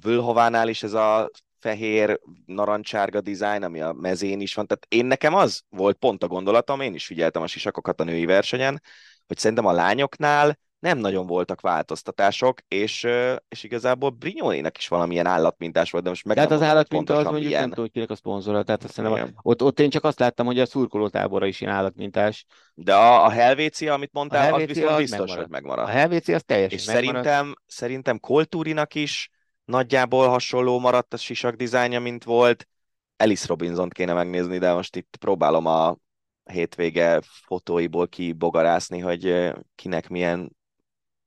[0.00, 1.30] Völhovánál is ez a
[1.66, 4.66] fehér, narancsárga dizájn, ami a mezén is van.
[4.66, 8.24] Tehát én nekem az volt pont a gondolatom, én is figyeltem a sisakokat a női
[8.24, 8.82] versenyen,
[9.26, 13.06] hogy szerintem a lányoknál nem nagyon voltak változtatások, és,
[13.48, 17.44] és igazából Brignónének is valamilyen állatmintás volt, de most meg Tehát az állatminta az mondjuk
[17.44, 17.60] milyen.
[17.60, 19.38] nem tudom, kinek a szponzora, tehát azt hiszem, Igen.
[19.42, 22.44] ott, ott én csak azt láttam, hogy a szurkolótábora is ilyen állatmintás.
[22.74, 25.42] De a, a Helvécia, amit mondtál, az Helvécia viszont az biztos, megmaradt.
[25.42, 25.88] hogy megmaradt.
[25.88, 27.24] A Helvéci az teljesen És megmaradt.
[27.24, 29.30] szerintem, szerintem Colturinak is
[29.66, 32.68] nagyjából hasonló maradt a sisak dizájnja, mint volt.
[33.16, 35.96] Alice Robinson kéne megnézni, de most itt próbálom a
[36.44, 40.56] hétvége fotóiból kibogarászni, hogy kinek milyen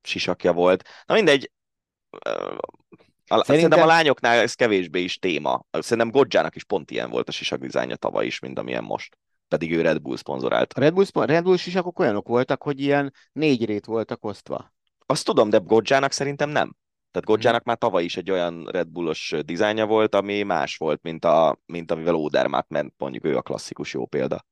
[0.02, 0.88] sisakja volt.
[1.06, 1.50] Na mindegy,
[3.32, 3.44] a, szerintem...
[3.44, 5.64] szerintem a lányoknál ez kevésbé is téma.
[5.70, 9.18] Szerintem Godzsának is pont ilyen volt a sisak dizájnja tavaly is, mint amilyen most.
[9.48, 10.72] Pedig ő Red Bull szponzorált.
[10.72, 14.72] A Red Bull, szpon- Red Bull sisakok olyanok voltak, hogy ilyen négy rét voltak osztva.
[15.06, 16.76] Azt tudom, de Godzsának szerintem nem.
[17.10, 21.24] Tehát Godzsának már tavaly is egy olyan Red Bullos dizájnja volt, ami más volt, mint,
[21.24, 24.44] a, mint amivel Odermatt ment, mondjuk ő a klasszikus jó példa.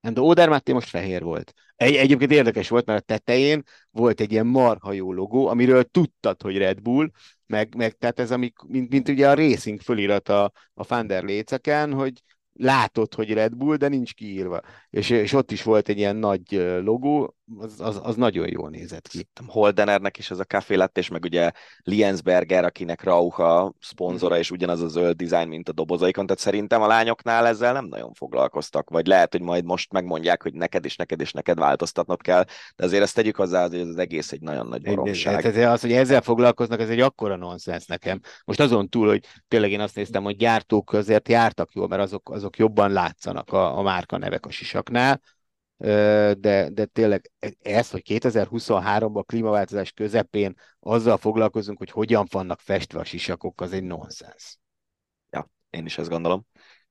[0.00, 1.52] Nem, de Odermatt most fehér volt.
[1.76, 6.42] Egy, egyébként érdekes volt, mert a tetején volt egy ilyen marha jó logó, amiről tudtad,
[6.42, 7.10] hogy Red Bull,
[7.46, 12.22] meg, meg tehát ez, ami, mint, mint ugye a Racing fölirat a, Thunder léceken, hogy
[12.52, 14.60] látod, hogy Red Bull, de nincs kiírva.
[14.90, 19.08] És, és ott is volt egy ilyen nagy logó, az, az, az nagyon jól nézett
[19.08, 19.28] ki.
[19.46, 21.50] Holdenernek is ez a café lett, és meg ugye
[21.82, 26.82] Liensberger, akinek Rauch a szponzora, és ugyanaz a zöld dizájn, mint a dobozaikon, tehát szerintem
[26.82, 30.96] a lányoknál ezzel nem nagyon foglalkoztak, vagy lehet, hogy majd most megmondják, hogy neked is,
[30.96, 32.44] neked is, neked változtatnod kell,
[32.76, 35.44] de azért ezt tegyük hozzá, hogy ez az egész egy nagyon nagy baromság.
[35.44, 38.20] Ez, ez, az, hogy ezzel foglalkoznak, ez egy akkora nonsens nekem.
[38.44, 42.30] Most azon túl, hogy tényleg én azt néztem, hogy gyártók azért jártak jól, mert azok,
[42.30, 45.20] azok jobban látszanak a, a márka nevek a sisaknál,
[45.80, 47.30] de, de tényleg
[47.62, 53.72] ez, hogy 2023-ban a klímaváltozás közepén azzal foglalkozunk, hogy hogyan vannak festve a sisakok, az
[53.72, 54.58] egy nonsens.
[55.70, 56.46] Én is ezt gondolom.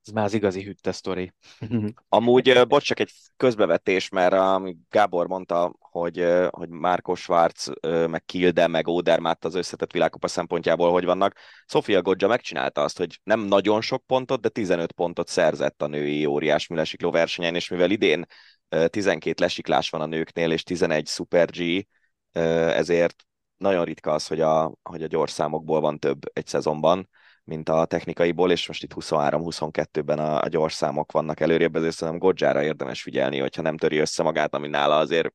[0.06, 1.34] Ez már az igazi hütte sztori.
[2.10, 8.68] Amúgy, bocs, csak egy közbevetés, mert ami Gábor mondta, hogy, hogy Márko Schwarz, meg Kilde,
[8.68, 11.36] meg Odermatt az összetett világkupa szempontjából hogy vannak.
[11.66, 16.26] Sofia Goggia megcsinálta azt, hogy nem nagyon sok pontot, de 15 pontot szerzett a női
[16.26, 18.26] óriás műlesikló versenyen, és mivel idén
[18.70, 21.88] 12 lesiklás van a nőknél, és 11 Super G,
[22.32, 23.24] ezért
[23.58, 27.10] nagyon ritka az, hogy a, hogy a gyors számokból van több egy szezonban,
[27.44, 32.28] mint a technikaiból, és most itt 23-22-ben a, a gyors számok vannak előrébb, ezért szerintem
[32.28, 35.34] Godzsára érdemes figyelni, hogyha nem töri össze magát, ami nála azért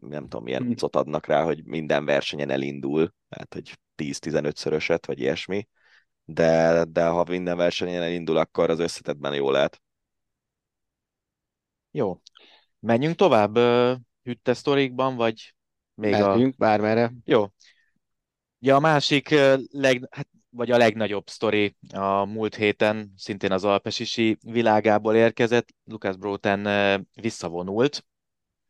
[0.00, 0.70] nem tudom, milyen Hmm.
[0.70, 5.68] ucot adnak rá, hogy minden versenyen elindul, tehát hogy 10-15-szöröset, vagy ilyesmi,
[6.24, 9.82] de, de ha minden versenyen elindul, akkor az összetetben jó lehet.
[11.90, 12.20] Jó.
[12.80, 13.58] Menjünk tovább
[14.22, 15.54] hütte sztorikban, vagy
[15.94, 16.18] még a...
[16.18, 17.12] Mehetünk bármerre.
[17.24, 17.46] Jó.
[18.58, 19.34] Ja, a másik,
[19.70, 25.68] leg, hát, vagy a legnagyobb sztori a múlt héten, szintén az alpesisi világából érkezett.
[25.84, 28.04] Lukas Bróten ö, visszavonult,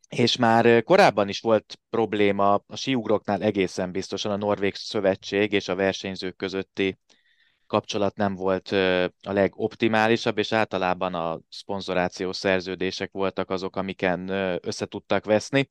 [0.08, 5.74] és már korábban is volt probléma a síugroknál egészen biztosan a Norvég Szövetség és a
[5.74, 6.98] versenyzők közötti
[7.70, 8.68] kapcsolat nem volt
[9.22, 15.68] a legoptimálisabb, és általában a szponzorációs szerződések voltak azok, amiken ö, össze tudtak veszni.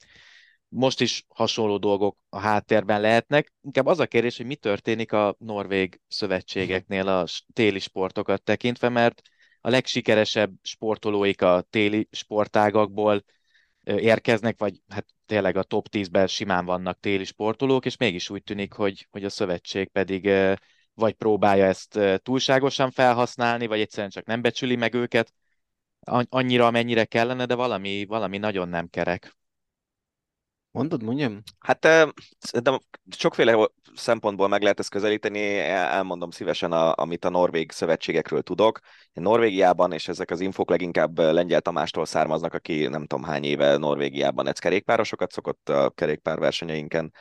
[0.67, 3.53] Most is hasonló dolgok a háttérben lehetnek.
[3.61, 9.21] Inkább az a kérdés, hogy mi történik a norvég szövetségeknél a téli sportokat tekintve, mert
[9.61, 13.23] a legsikeresebb sportolóik a téli sportágakból
[13.83, 18.73] érkeznek, vagy hát tényleg a top 10-ben simán vannak téli sportolók, és mégis úgy tűnik,
[18.73, 20.29] hogy, hogy a szövetség pedig
[20.99, 25.33] vagy próbálja ezt túlságosan felhasználni, vagy egyszerűen csak nem becsüli meg őket
[25.99, 29.37] an- annyira, amennyire kellene, de valami, valami nagyon nem kerek.
[30.71, 31.41] Mondod, mondjam?
[31.59, 31.83] Hát
[32.39, 38.41] szerintem sokféle szempontból meg lehet ezt közelíteni, El- elmondom szívesen, a, amit a norvég szövetségekről
[38.41, 38.79] tudok.
[39.13, 44.47] Norvégiában, és ezek az infok leginkább Lengyel Tamástól származnak, aki nem tudom hány éve Norvégiában
[44.47, 47.13] egy kerékpárosokat szokott a kerékpárversenyeinken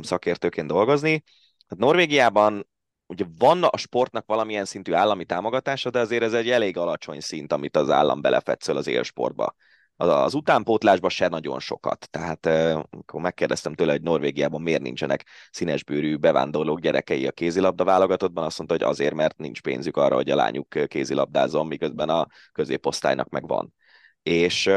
[0.00, 1.22] szakértőként dolgozni.
[1.68, 2.68] Hát Norvégiában
[3.10, 7.52] ugye van a sportnak valamilyen szintű állami támogatása, de azért ez egy elég alacsony szint,
[7.52, 9.54] amit az állam belefetszöl az élsportba
[9.96, 12.08] az, az utánpótlásban se nagyon sokat.
[12.10, 18.44] Tehát eh, akkor megkérdeztem tőle, hogy Norvégiában miért nincsenek színesbőrű bevándorlók gyerekei a kézilabda válogatottban,
[18.44, 23.28] azt mondta, hogy azért, mert nincs pénzük arra, hogy a lányuk kézilabdázzon, miközben a középosztálynak
[23.28, 23.74] meg van.
[24.22, 24.70] És,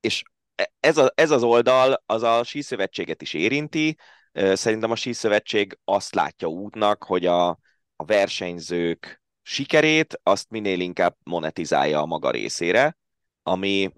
[0.00, 0.22] és
[0.80, 3.96] ez, a, ez az oldal az a síszövetséget is érinti.
[4.32, 7.48] Szerintem a síszövetség azt látja útnak, hogy a,
[7.96, 12.96] a versenyzők sikerét azt minél inkább monetizálja a maga részére,
[13.42, 13.92] ami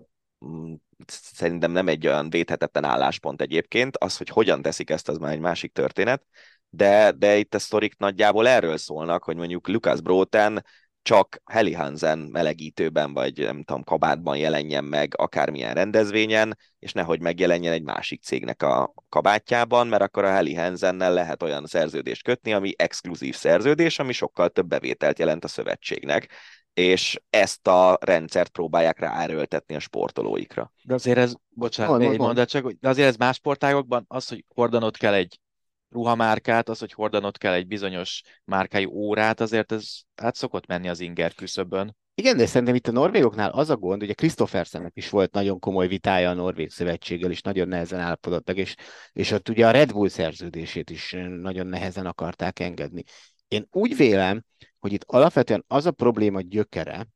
[0.47, 0.75] mm,
[1.07, 3.97] szerintem nem egy olyan védhetetlen álláspont egyébként.
[3.97, 6.23] Az, hogy hogyan teszik ezt, az már egy másik történet.
[6.69, 10.65] De, de itt a sztorik nagyjából erről szólnak, hogy mondjuk Lucas Bróten
[11.03, 17.73] csak Heli Hansen melegítőben, vagy nem tudom, kabátban jelenjen meg akármilyen rendezvényen, és nehogy megjelenjen
[17.73, 22.73] egy másik cégnek a kabátjában, mert akkor a Heli Hansennel lehet olyan szerződést kötni, ami
[22.77, 26.29] exkluzív szerződés, ami sokkal több bevételt jelent a szövetségnek
[26.75, 30.73] és ezt a rendszert próbálják ráerőltetni a sportolóikra.
[30.83, 32.49] De azért ez, bocsánat, mond, mond, mond.
[32.49, 35.41] csak, de azért ez más sportágokban az, hogy hordanod kell egy
[35.91, 41.01] ruhamárkát, az, hogy hordanod kell egy bizonyos márkai órát, azért ez hát szokott menni az
[41.01, 41.97] inger küszöbön.
[42.15, 45.89] Igen, de szerintem itt a norvégoknál az a gond, ugye Christophersennek is volt nagyon komoly
[45.89, 48.75] vitája a Norvég Szövetséggel, és nagyon nehezen állapodott meg, és,
[49.13, 53.05] és ott ugye a Red Bull szerződését is nagyon nehezen akarták engedni.
[53.49, 54.45] Én úgy vélem,
[54.79, 57.07] hogy itt alapvetően az a probléma gyökere,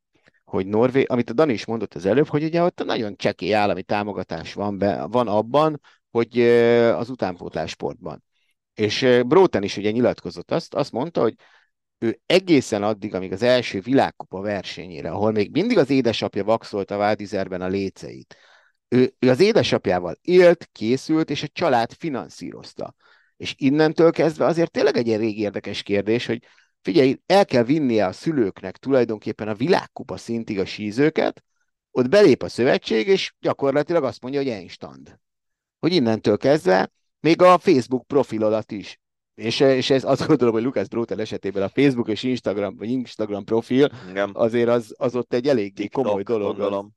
[0.44, 3.82] hogy Norvég, amit a Dani is mondott az előbb, hogy ugye ott nagyon csekély állami
[3.82, 6.40] támogatás van, be, van abban, hogy
[6.90, 8.22] az utánpótlás sportban.
[8.74, 11.34] És Bróten is ugye nyilatkozott azt, azt mondta, hogy
[11.98, 16.96] ő egészen addig, amíg az első világkupa versenyére, ahol még mindig az édesapja vaxolt a
[16.96, 18.36] Vádizerben a léceit,
[18.88, 22.94] ő, ő az édesapjával élt, készült, és a család finanszírozta.
[23.36, 26.42] És innentől kezdve azért tényleg egy ilyen régi érdekes kérdés, hogy
[26.82, 31.44] figyelj, el kell vinnie a szülőknek tulajdonképpen a világkupa szintig a sízőket,
[31.90, 35.18] ott belép a szövetség, és gyakorlatilag azt mondja, hogy enstand.
[35.78, 36.90] Hogy innentől kezdve
[37.24, 39.00] még a Facebook profil alatt is.
[39.34, 43.44] És, és ez azt gondolom, hogy Lucas Brótel esetében a Facebook és Instagram, vagy Instagram
[43.44, 44.30] profil Igen.
[44.32, 46.46] azért az, az ott egy eléggé TikTok, komoly dolog.
[46.46, 46.92] Gondolom.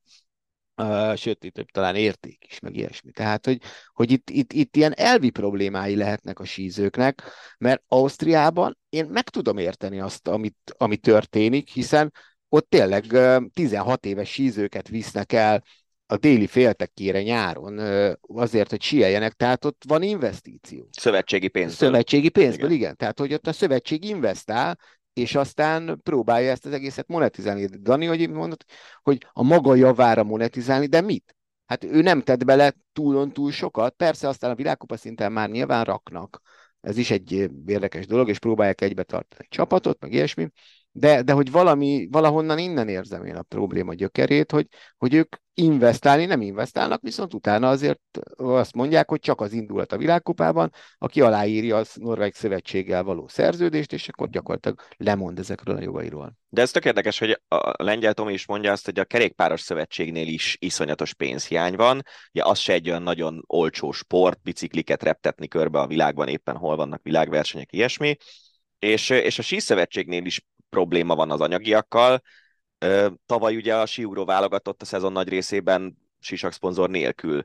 [0.81, 3.11] Uh, sőt, itt talán érték is, meg ilyesmi.
[3.11, 3.61] Tehát, hogy,
[3.93, 7.21] hogy itt, itt, itt ilyen elvi problémái lehetnek a sízőknek,
[7.57, 12.13] mert Ausztriában én meg tudom érteni azt, amit, ami történik, hiszen
[12.49, 13.05] ott tényleg
[13.53, 15.63] 16 éves sízőket visznek el
[16.07, 17.79] a déli féltekére nyáron
[18.21, 20.87] azért, hogy sieljenek, tehát ott van investíció.
[20.91, 21.89] Szövetségi pénzből.
[21.89, 22.81] Szövetségi pénzből, igen.
[22.81, 22.95] igen.
[22.95, 24.77] Tehát, hogy ott a szövetség investál,
[25.13, 27.65] és aztán próbálja ezt az egészet monetizálni.
[27.65, 28.65] Dani, hogy mondott,
[29.01, 31.35] hogy a maga javára monetizálni, de mit?
[31.65, 35.83] Hát ő nem tett bele túlon túl sokat, persze aztán a világkupa szinten már nyilván
[35.83, 36.41] raknak.
[36.81, 40.49] Ez is egy érdekes dolog, és próbálják egybe tartani egy csapatot, meg ilyesmi.
[40.97, 46.25] De, de hogy valami, valahonnan innen érzem én a probléma gyökerét, hogy, hogy ők investálni
[46.25, 48.01] nem investálnak, viszont utána azért
[48.35, 53.93] azt mondják, hogy csak az indulat a világkupában, aki aláírja a Norvég Szövetséggel való szerződést,
[53.93, 56.37] és akkor gyakorlatilag lemond ezekről a jogairól.
[56.49, 60.27] De ez tök érdekes, hogy a lengyel Tomi is mondja azt, hogy a kerékpáros szövetségnél
[60.27, 62.01] is iszonyatos pénzhiány van.
[62.33, 66.75] Ugye az se egy olyan nagyon olcsó sport, bicikliket reptetni körbe a világban éppen hol
[66.75, 68.15] vannak világversenyek, ilyesmi.
[68.79, 72.21] És, és a síszövetségnél is probléma van az anyagiakkal.
[73.25, 77.43] Tavaly ugye a síugró válogatott a szezon nagy részében sisak szponzor nélkül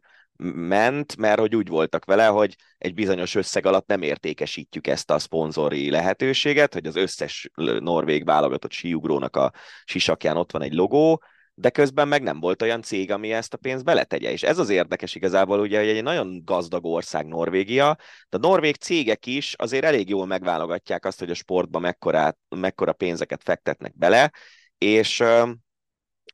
[0.54, 5.18] ment, mert hogy úgy voltak vele, hogy egy bizonyos összeg alatt nem értékesítjük ezt a
[5.18, 9.52] szponzori lehetőséget, hogy az összes norvég válogatott síugrónak a
[9.85, 11.22] sisakján ott van egy logó,
[11.54, 14.30] de közben meg nem volt olyan cég, ami ezt a pénzt beletegye.
[14.30, 17.96] És ez az érdekes igazából, ugye, hogy egy nagyon gazdag ország Norvégia,
[18.28, 22.92] de a norvég cégek is azért elég jól megválogatják azt, hogy a sportba mekkora, mekkora
[22.92, 24.32] pénzeket fektetnek bele,
[24.78, 25.22] és,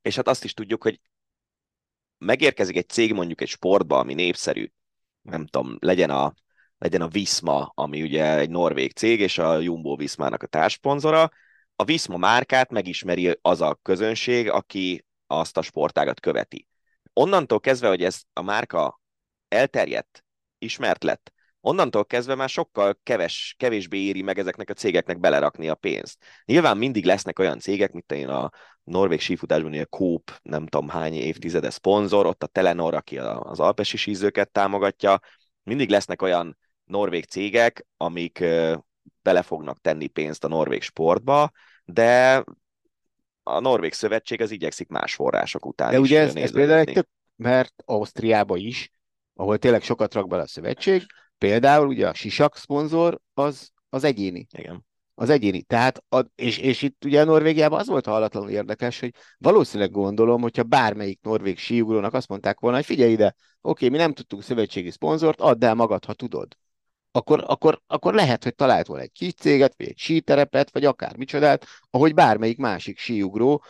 [0.02, 1.00] és hát azt is tudjuk, hogy
[2.18, 4.70] megérkezik egy cég mondjuk egy sportba, ami népszerű,
[5.22, 6.34] nem tudom, legyen a,
[6.78, 11.30] legyen a Visma, ami ugye egy norvég cég, és a Jumbo Vismának a társponzora,
[11.76, 16.68] a Visma márkát megismeri az a közönség, aki azt a sportágat követi.
[17.12, 19.00] Onnantól kezdve, hogy ez a márka
[19.48, 20.24] elterjedt,
[20.58, 25.74] ismert lett, onnantól kezdve már sokkal keves, kevésbé éri meg ezeknek a cégeknek belerakni a
[25.74, 26.24] pénzt.
[26.44, 28.50] Nyilván mindig lesznek olyan cégek, mint én a
[28.84, 33.96] norvég sífutásban a Coop, nem tudom hány évtizede szponzor, ott a Telenor, aki az alpesi
[33.96, 35.20] sízőket támogatja,
[35.62, 38.44] mindig lesznek olyan norvég cégek, amik
[39.22, 41.50] bele fognak tenni pénzt a norvég sportba,
[41.84, 42.44] de
[43.48, 47.08] a Norvég Szövetség az igyekszik más források után De ugye ez, ez például egy tök,
[47.36, 48.90] mert Ausztriába is,
[49.34, 51.02] ahol tényleg sokat rak bele a szövetség,
[51.38, 54.46] például ugye a sisak szponzor az, az egyéni.
[54.50, 54.86] Igen.
[55.14, 55.62] Az egyéni.
[55.62, 60.40] Tehát, a, és, és itt ugye a Norvégiában az volt hallatlanul érdekes, hogy valószínűleg gondolom,
[60.40, 64.90] hogyha bármelyik norvég síugrónak azt mondták volna, hogy figyelj ide, oké, mi nem tudtunk szövetségi
[64.90, 66.56] szponzort, add el magad, ha tudod
[67.12, 71.16] akkor, akkor, akkor lehet, hogy talált volna egy kis céget, vagy egy síterepet, vagy akár
[71.16, 73.64] micsodát, ahogy bármelyik másik síugró,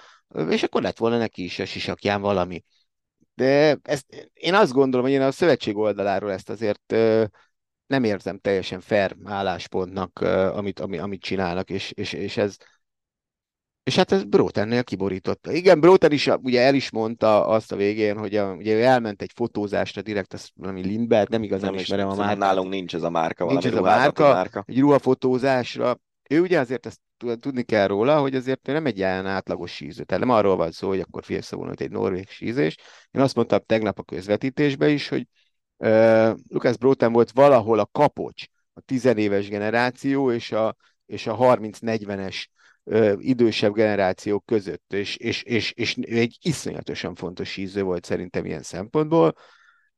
[0.48, 2.64] és akkor lett volna neki is a sisakján valami.
[3.34, 6.94] De ezt, én azt gondolom, hogy én a szövetség oldaláról ezt azért
[7.86, 10.18] nem érzem teljesen fair álláspontnak,
[10.54, 12.56] amit, amit, amit csinálnak, és, és, és ez,
[13.88, 15.52] és hát ez Brótennél kiborította.
[15.52, 19.22] Igen, Bróten is ugye el is mondta azt a végén, hogy a, ugye ő elment
[19.22, 22.36] egy fotózásra direkt, ezt valami Lindbert, nem igazán nem ismerem a márkát.
[22.36, 26.00] Nálunk nincs ez a márka, nincs ez a márka, márka, egy ruhafotózásra.
[26.30, 27.00] Ő ugye azért ezt
[27.40, 30.02] tudni kell róla, hogy azért nem egy ilyen átlagos síző.
[30.02, 32.76] Tehát nem arról van szó, hogy akkor félszavon egy norvég sízés.
[33.10, 35.26] Én azt mondtam tegnap a közvetítésben is, hogy
[35.76, 40.76] uh, Lukács Bróten volt valahol a kapocs, a tizenéves generáció és a,
[41.06, 42.44] és a 30-40-es
[43.18, 49.34] idősebb generációk között, és, és, és, és egy iszonyatosan fontos síző volt szerintem ilyen szempontból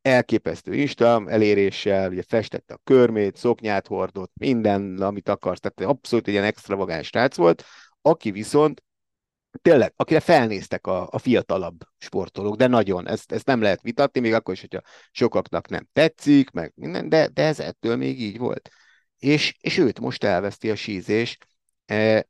[0.02, 6.32] elképesztő Insta eléréssel, ugye festette a körmét, szoknyát hordott, minden, amit akarsz, tehát abszolút egy
[6.32, 7.64] ilyen extravagáns srác volt,
[8.02, 8.82] aki viszont
[9.62, 14.32] tényleg, akire felnéztek a, a fiatalabb sportolók, de nagyon, ezt, ezt nem lehet vitatni, még
[14.32, 14.80] akkor is, hogyha
[15.10, 18.68] sokaknak nem tetszik, meg minden, de, de ez ettől még így volt.
[19.18, 21.36] És, és őt most elveszti a sízés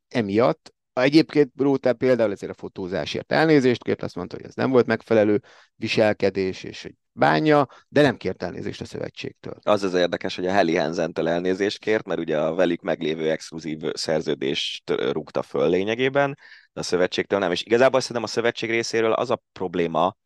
[0.07, 4.85] emiatt, Egyébként Bróter például ezért a fotózásért elnézést kért, azt mondta, hogy ez nem volt
[4.85, 5.41] megfelelő
[5.75, 9.53] viselkedés, és hogy bánja, de nem kért elnézést a szövetségtől.
[9.63, 13.79] Az az érdekes, hogy a Heli Hansen-től elnézést kért, mert ugye a velük meglévő exkluzív
[13.93, 16.37] szerződést rúgta föl lényegében,
[16.73, 17.51] de a szövetségtől nem.
[17.51, 20.17] És igazából szerintem a szövetség részéről az a probléma,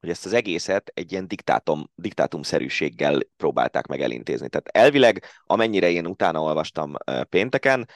[0.00, 4.48] hogy ezt az egészet egy ilyen diktátum, diktátumszerűséggel próbálták meg elintézni.
[4.48, 6.94] Tehát elvileg, amennyire én utána olvastam
[7.28, 7.88] pénteken,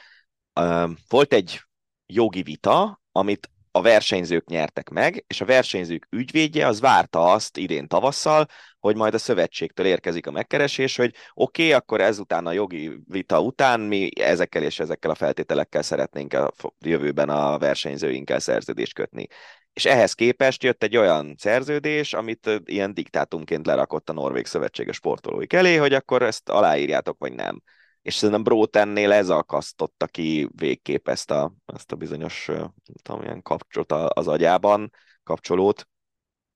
[1.07, 1.61] volt egy
[2.05, 7.87] jogi vita, amit a versenyzők nyertek meg, és a versenyzők ügyvédje az várta azt idén
[7.87, 8.45] tavasszal,
[8.79, 13.41] hogy majd a szövetségtől érkezik a megkeresés, hogy oké, okay, akkor ezután a jogi vita
[13.41, 19.27] után mi ezekkel és ezekkel a feltételekkel szeretnénk a jövőben a versenyzőinkkel szerződést kötni.
[19.73, 25.53] És ehhez képest jött egy olyan szerződés, amit ilyen diktátumként lerakott a Norvég Szövetséges sportolóik
[25.53, 27.61] elé, hogy akkor ezt aláírjátok, vagy nem
[28.01, 32.71] és szerintem Brótennél ez akasztotta ki végképp ezt a, ezt a bizonyos nem
[33.01, 34.91] tudom, ilyen kapcsolót az agyában,
[35.23, 35.87] kapcsolót,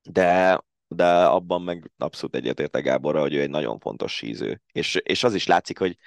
[0.02, 4.62] de, de abban meg abszolút egyetértek Gáborra, hogy ő egy nagyon fontos síző.
[4.72, 5.98] És, és az is látszik, hogy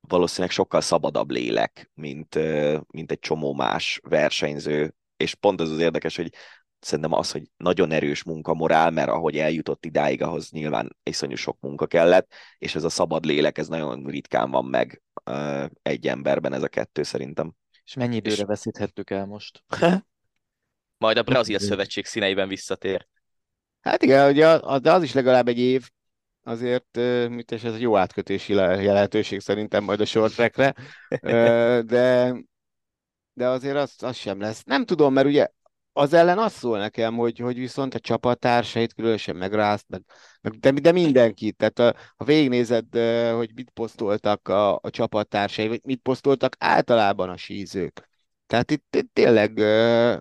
[0.00, 2.34] valószínűleg sokkal szabadabb lélek, mint,
[2.86, 6.32] mint egy csomó más versenyző, és pont ez az érdekes, hogy
[6.80, 11.86] szerintem az, hogy nagyon erős munkamorál, mert ahogy eljutott idáig, ahhoz nyilván iszonyú sok munka
[11.86, 16.62] kellett, és ez a szabad lélek, ez nagyon ritkán van meg uh, egy emberben, ez
[16.62, 17.54] a kettő szerintem.
[17.84, 18.42] És mennyi időre és...
[18.42, 19.64] veszíthettük el most?
[20.98, 23.06] Majd a Brazil Szövetség színeiben visszatér.
[23.80, 25.90] Hát igen, ugye az, de az is legalább egy év,
[26.42, 26.96] azért,
[27.28, 30.74] mit és ez egy jó átkötési lehetőség szerintem majd a short trackre,
[31.82, 32.34] de,
[33.32, 34.64] de azért az, az sem lesz.
[34.64, 35.48] Nem tudom, mert ugye
[35.92, 40.02] az ellen azt szól nekem, hogy, hogy viszont a csapattársait különösen megrázt, meg,
[40.40, 41.56] meg de, de mindenkit.
[41.56, 42.96] Tehát a, ha végignézed,
[43.34, 48.08] hogy mit posztoltak a, a csapattársai, vagy mit posztoltak általában a sízők.
[48.46, 50.16] Tehát itt, itt tényleg uh,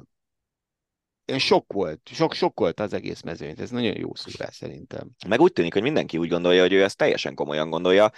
[1.38, 3.54] sok volt, sok, sok volt az egész mezőny.
[3.58, 5.10] Ez nagyon jó szúrás szerintem.
[5.28, 8.12] Meg úgy tűnik, hogy mindenki úgy gondolja, hogy ő ezt teljesen komolyan gondolja,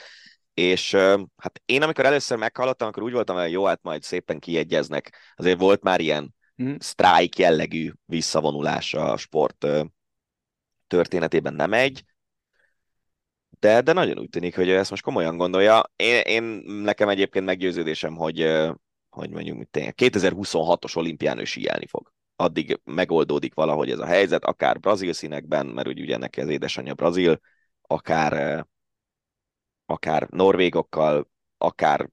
[0.53, 0.91] és
[1.35, 5.17] hát én amikor először meghallottam, akkor úgy voltam, hogy jó, hát majd szépen kiegyeznek.
[5.35, 6.75] Azért volt már ilyen mm.
[6.79, 9.67] sztrájk jellegű visszavonulása a sport
[10.87, 12.03] történetében nem egy,
[13.61, 15.83] de, de nagyon úgy tűnik, hogy ezt most komolyan gondolja.
[15.95, 18.39] Én, én nekem egyébként meggyőződésem, hogy,
[19.09, 22.13] hogy mondjuk mit tényleg, 2026-os olimpián ő síelni fog.
[22.35, 26.93] Addig megoldódik valahogy ez a helyzet, akár brazil színekben, mert úgy ugye neki az édesanyja
[26.93, 27.39] brazil,
[27.81, 28.65] akár,
[29.85, 31.30] akár norvégokkal,
[31.61, 32.09] akár,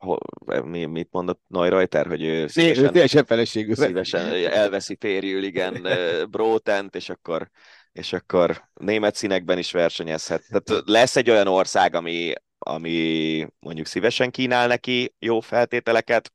[0.64, 3.74] mi, mit mondott Neureuter, hogy ő szívesen, szívesen feleségül.
[3.74, 5.86] Szívesen elveszi férjül, igen,
[6.30, 7.50] Brótent, és akkor,
[7.92, 10.44] és akkor német színekben is versenyezhet.
[10.48, 16.32] Tehát lesz egy olyan ország, ami, ami mondjuk szívesen kínál neki jó feltételeket,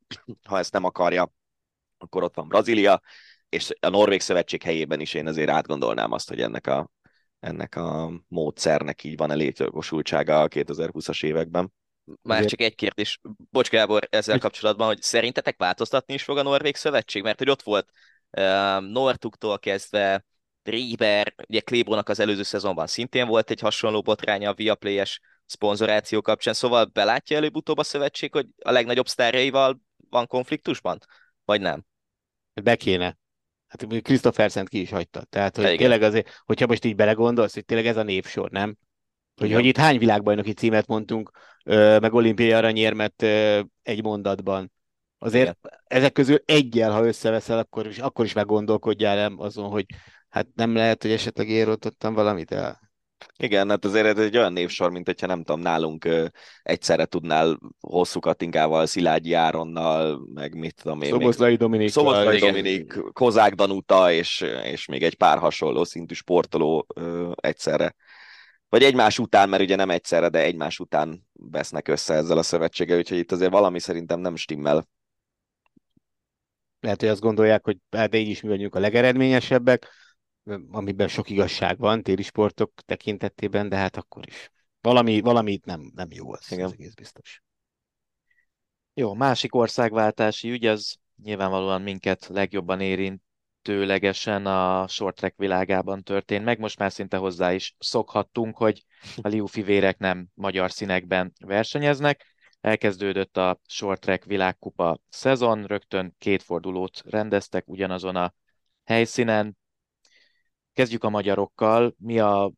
[0.47, 1.33] ha ezt nem akarja,
[1.97, 3.01] akkor ott van Brazília,
[3.49, 6.91] és a Norvég Szövetség helyében is én azért átgondolnám azt, hogy ennek a,
[7.39, 11.73] ennek a módszernek így van a létjogosultsága a 2020-as években.
[12.21, 12.47] Már Ugye...
[12.47, 13.19] csak egy kérdés,
[13.51, 17.23] bocs Gábor, ezzel kapcsolatban, hogy szerintetek változtatni is fog a Norvég Szövetség?
[17.23, 17.89] Mert hogy ott volt
[18.37, 18.43] uh,
[18.91, 20.25] Nortuktól kezdve
[20.63, 26.53] Rieber, ugye Klébónak az előző szezonban szintén volt egy hasonló botránya a Viaplay-es szponzoráció kapcsán,
[26.53, 30.97] szóval belátja előbb-utóbb a szövetség, hogy a legnagyobb sztárjaival van konfliktusban?
[31.45, 31.85] Vagy nem?
[32.53, 33.17] Be kéne.
[33.67, 35.23] Hát Christopher ki is hagyta.
[35.23, 38.77] Tehát, hogy tényleg azért, hogyha most így belegondolsz, hogy tényleg ez a névsor, nem?
[39.35, 41.31] Hogy, hogy itt hány világbajnoki címet mondtunk,
[41.99, 43.21] meg olimpiai aranyérmet
[43.81, 44.71] egy mondatban.
[45.17, 45.79] Azért Igen.
[45.87, 49.85] ezek közül egyel, ha összeveszel, akkor is, akkor is meggondolkodjál el azon, hogy
[50.29, 52.83] hát nem lehet, hogy esetleg érontottam valamit el.
[53.37, 56.25] Igen, hát azért ez egy olyan névsor, mint hogyha nem tudom, nálunk ö,
[56.63, 61.09] egyszerre tudnál hosszú Katinkával, Szilágyi Áronnal, meg mit tudom én.
[61.09, 61.89] Szoboszlai Dominik.
[61.89, 67.95] Szoboszlai Dominik, Kozák Danuta, és, és még egy pár hasonló szintű sportoló ö, egyszerre
[68.73, 72.97] vagy egymás után, mert ugye nem egyszerre, de egymás után vesznek össze ezzel a szövetséggel,
[72.97, 74.87] úgyhogy itt azért valami szerintem nem stimmel
[76.79, 79.89] lehet, hogy azt gondolják, hogy hát így is mi vagyunk a legeredményesebbek,
[80.71, 84.51] amiben sok igazság van téli sportok tekintetében, de hát akkor is.
[84.81, 86.65] Valami, valami itt nem, nem jó, az, Igen.
[86.65, 87.43] az egész biztos.
[88.93, 92.81] Jó, másik országváltási ügy, az nyilvánvalóan minket legjobban
[93.67, 96.59] érintőlegesen a short track világában történt meg.
[96.59, 98.85] Most már szinte hozzá is szokhattunk, hogy
[99.21, 102.25] a Liu fivérek nem magyar színekben versenyeznek.
[102.61, 108.33] Elkezdődött a short track világkupa szezon, rögtön két fordulót rendeztek ugyanazon a
[108.83, 109.57] helyszínen.
[110.73, 111.95] Kezdjük a magyarokkal.
[111.97, 112.51] Mi a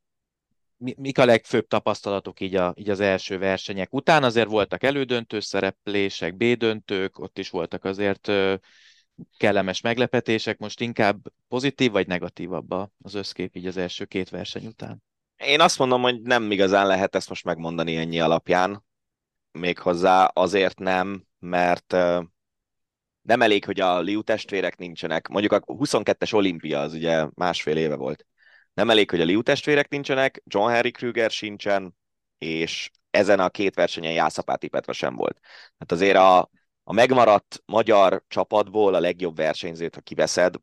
[0.77, 4.23] mik a legfőbb tapasztalatok így, a, így az első versenyek után?
[4.23, 8.31] Azért voltak elődöntő szereplések, B-döntők, ott is voltak azért
[9.37, 15.03] kellemes meglepetések, most inkább pozitív vagy negatívabb az összkép így az első két verseny után?
[15.37, 18.85] Én azt mondom, hogy nem igazán lehet ezt most megmondani ennyi alapján.
[19.51, 21.91] Méghozzá azért nem, mert
[23.21, 25.27] nem elég, hogy a Liu testvérek nincsenek.
[25.27, 28.25] Mondjuk a 22-es olimpia az ugye másfél éve volt.
[28.73, 31.95] Nem elég, hogy a Liu testvérek nincsenek, John Henry Kruger sincsen,
[32.37, 35.39] és ezen a két versenyen Jászapáti Petra sem volt.
[35.77, 36.49] Hát azért a,
[36.87, 40.55] a megmaradt magyar csapatból a legjobb versenyzőt, ha kiveszed,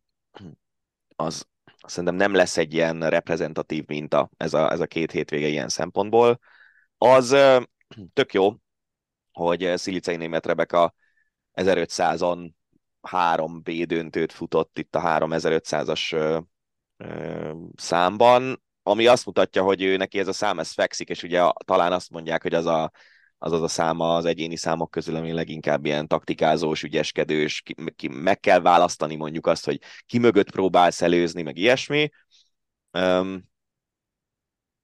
[1.16, 1.46] az
[1.86, 6.38] szerintem nem lesz egy ilyen reprezentatív minta ez a, ez a két hétvége ilyen szempontból.
[6.98, 7.36] Az
[8.12, 8.54] tök jó,
[9.32, 10.94] hogy Szilicei német Rebeka
[11.54, 12.50] 1500-on
[13.00, 16.42] három B döntőt futott itt a 3500-as
[17.76, 21.92] számban, ami azt mutatja, hogy ő neki ez a szám, ez fekszik, és ugye talán
[21.92, 22.90] azt mondják, hogy az a,
[23.42, 28.08] az az a száma az egyéni számok közül, ami leginkább ilyen taktikázós, ügyeskedős, ki, ki,
[28.08, 32.10] meg kell választani mondjuk azt, hogy ki mögött próbálsz előzni, meg ilyesmi.
[32.92, 33.50] Um,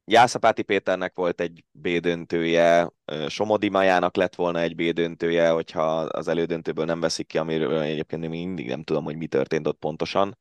[0.05, 2.93] Jászapáti Péternek volt egy B döntője,
[3.29, 8.29] Somodi Majának lett volna egy B döntője, hogyha az elődöntőből nem veszik ki, amiről egyébként
[8.29, 10.39] mindig nem tudom, hogy mi történt ott pontosan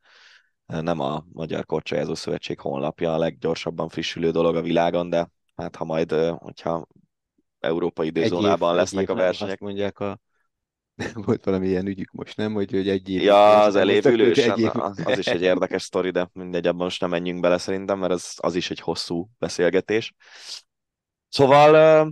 [0.66, 5.86] nem a Magyar Korcsolyázó Szövetség honlapja a leggyorsabban frissülő dolog a világon, de hát ha
[5.86, 6.88] majd, hogyha
[7.60, 9.54] európai időzónában lesznek év, a versenyek.
[9.54, 10.20] Azt mondják a
[11.26, 12.54] volt valami ilyen ügyük most, nem?
[12.54, 13.22] Hogy, hogy egy év.
[13.22, 14.70] Ja, az elévülős, egy év.
[14.74, 18.12] az, az is egy érdekes sztori, de mindegy, abban most nem menjünk bele szerintem, mert
[18.12, 20.14] az, az is egy hosszú beszélgetés.
[21.30, 22.12] Szóval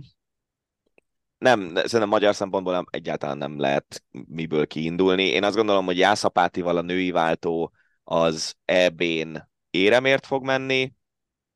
[1.38, 5.24] nem, szerintem magyar szempontból nem, egyáltalán nem lehet miből kiindulni.
[5.24, 7.72] Én azt gondolom, hogy Jászapátival a női váltó
[8.04, 9.36] az EB-n
[9.70, 10.92] éremért fog menni,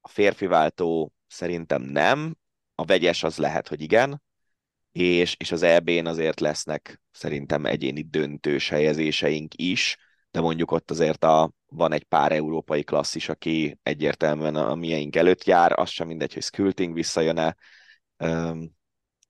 [0.00, 2.36] a férfi váltó szerintem nem,
[2.80, 4.22] a vegyes az lehet, hogy igen,
[4.92, 9.96] és, és az EB-n azért lesznek szerintem egyéni döntős helyezéseink is,
[10.30, 15.44] de mondjuk ott azért a, van egy pár európai klasszis, aki egyértelműen a mieink előtt
[15.44, 17.56] jár, az sem mindegy, hogy Skulting visszajön-e.
[18.18, 18.76] Um,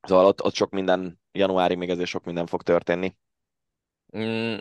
[0.02, 3.16] szóval ott, ott sok minden, januári még azért sok minden fog történni.
[4.16, 4.56] Mm,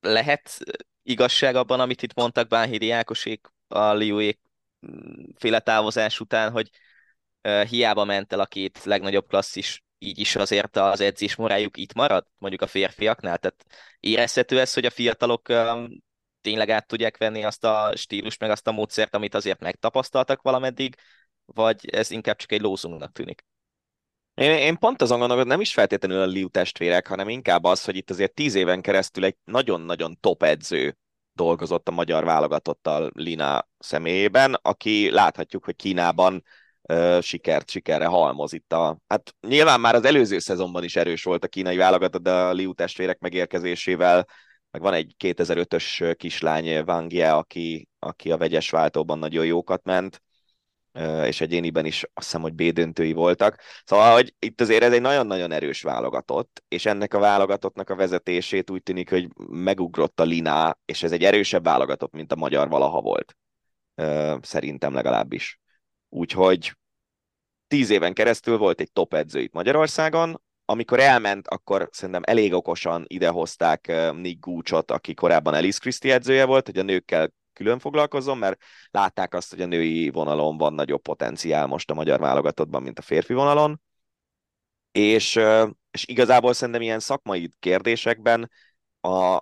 [0.00, 0.58] lehet
[1.02, 4.40] igazság abban, amit itt mondtak Bánhidi Ákosék a Liuék
[4.86, 6.70] mm, féle távozás után, hogy
[7.68, 12.26] hiába ment el a két legnagyobb klasszis, így is azért az edzés morájuk itt marad,
[12.38, 13.64] mondjuk a férfiaknál, tehát
[14.00, 15.52] érezhető ez, hogy a fiatalok
[16.40, 20.94] tényleg át tudják venni azt a stílus, meg azt a módszert, amit azért megtapasztaltak valameddig,
[21.44, 23.44] vagy ez inkább csak egy lózunknak tűnik?
[24.34, 27.96] Én, én pont azon gondolok, nem is feltétlenül a Liu testvérek, hanem inkább az, hogy
[27.96, 30.96] itt azért tíz éven keresztül egy nagyon-nagyon top edző
[31.32, 36.42] dolgozott a magyar válogatottal Lina személyében, aki láthatjuk, hogy Kínában
[37.20, 38.98] sikert, sikerre halmoz itt a...
[39.06, 42.74] Hát nyilván már az előző szezonban is erős volt a kínai válogatott, de a Liu
[42.74, 44.26] testvérek megérkezésével
[44.70, 50.22] meg van egy 2005-ös kislány Wang Ye, aki, aki a vegyes váltóban nagyon jókat ment
[51.24, 53.60] és egyéniben is azt hiszem, hogy B voltak.
[53.84, 58.70] Szóval, hogy itt azért ez egy nagyon-nagyon erős válogatott, és ennek a válogatottnak a vezetését
[58.70, 63.00] úgy tűnik, hogy megugrott a Liná, és ez egy erősebb válogatott, mint a magyar valaha
[63.00, 63.36] volt.
[64.40, 65.60] Szerintem legalábbis.
[66.08, 66.76] Úgyhogy
[67.66, 73.04] tíz éven keresztül volt egy top edző itt Magyarországon, amikor elment, akkor szerintem elég okosan
[73.06, 78.62] idehozták Nick Gúcsot, aki korábban Alice Christie edzője volt, hogy a nőkkel külön foglalkozom, mert
[78.90, 83.02] látták azt, hogy a női vonalon van nagyobb potenciál most a magyar válogatottban, mint a
[83.02, 83.80] férfi vonalon.
[84.92, 85.36] És,
[85.90, 88.50] és igazából szerintem ilyen szakmai kérdésekben
[89.00, 89.40] a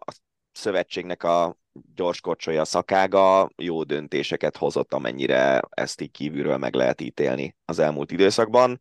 [0.52, 1.56] szövetségnek a
[1.95, 8.12] gyors korcsolya szakága jó döntéseket hozott, amennyire ezt így kívülről meg lehet ítélni az elmúlt
[8.12, 8.81] időszakban.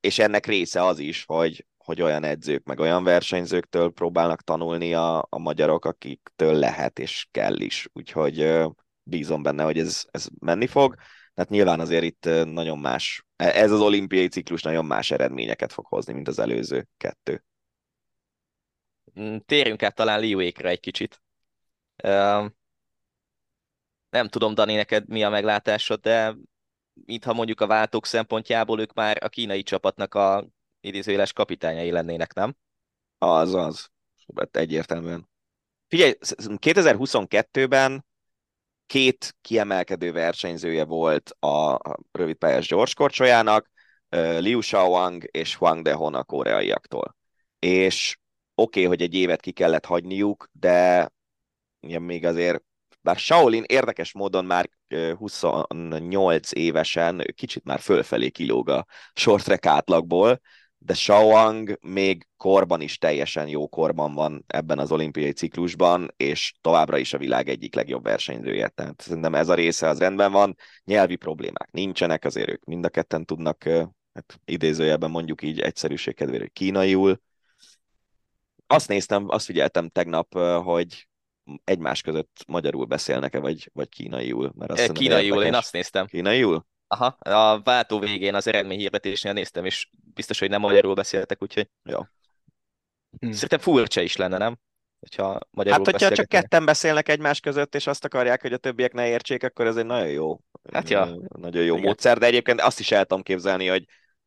[0.00, 5.26] És ennek része az is, hogy, hogy olyan edzők, meg olyan versenyzőktől próbálnak tanulni a,
[5.28, 7.88] a magyarok, akiktől lehet és kell is.
[7.92, 8.66] Úgyhogy
[9.02, 10.94] bízom benne, hogy ez, ez menni fog.
[11.34, 15.86] Tehát nyilván azért itt nagyon más, e, ez az olimpiai ciklus nagyon más eredményeket fog
[15.86, 17.44] hozni, mint az előző kettő.
[19.20, 21.22] Mm, térjünk át talán Liuékra egy kicsit.
[24.10, 26.34] Nem tudom, Dani, neked mi a meglátásod, de
[26.92, 30.46] mintha mondjuk a váltók szempontjából ők már a kínai csapatnak a
[30.80, 32.56] idézőjeles kapitányai lennének, nem?
[33.18, 33.90] Az, az.
[34.36, 35.28] Hát egyértelműen.
[35.88, 38.04] Figyelj, 2022-ben
[38.86, 41.78] két kiemelkedő versenyzője volt a
[42.12, 43.70] rövidpályás gyorskorcsolyának,
[44.38, 47.16] Liu Shaoang és Huang Dehon a koreaiaktól.
[47.58, 48.18] És
[48.54, 51.10] oké, okay, hogy egy évet ki kellett hagyniuk, de
[51.80, 52.62] igen, még azért
[53.02, 54.70] bár Shaolin érdekes módon már
[55.16, 60.40] 28 évesen kicsit már fölfelé kilóg a short track átlagból,
[60.78, 66.98] de Shaoang még korban is teljesen jó korban van ebben az olimpiai ciklusban, és továbbra
[66.98, 68.68] is a világ egyik legjobb versenyzője.
[68.68, 72.88] Tehát szerintem ez a része az rendben van, nyelvi problémák nincsenek, azért ők mind a
[72.88, 73.62] ketten tudnak,
[74.12, 77.20] hát idézőjelben mondjuk így egyszerűség kedvére kínaiul.
[78.66, 81.08] Azt néztem, azt figyeltem tegnap, hogy
[81.64, 84.52] egymás között magyarul beszélnek-e, vagy, vagy kínaiul?
[84.56, 86.06] Mert azt kínaiul, én azt néztem.
[86.06, 86.66] Kínaiul?
[86.86, 92.00] Aha, a váltó végén az eredményhirdetésnél néztem, és biztos, hogy nem magyarul beszéltek, úgyhogy jó.
[93.18, 93.30] Hm.
[93.30, 94.58] Szerintem furcsa is lenne, nem?
[95.00, 98.92] Hogyha magyarul hát, hogyha csak ketten beszélnek egymás között, és azt akarják, hogy a többiek
[98.92, 100.40] ne értsék, akkor ez egy nagyon jó,
[100.72, 101.16] hát ja.
[101.28, 101.86] nagyon jó Igen.
[101.86, 103.84] módszer, de egyébként azt is el tudom képzelni, hogy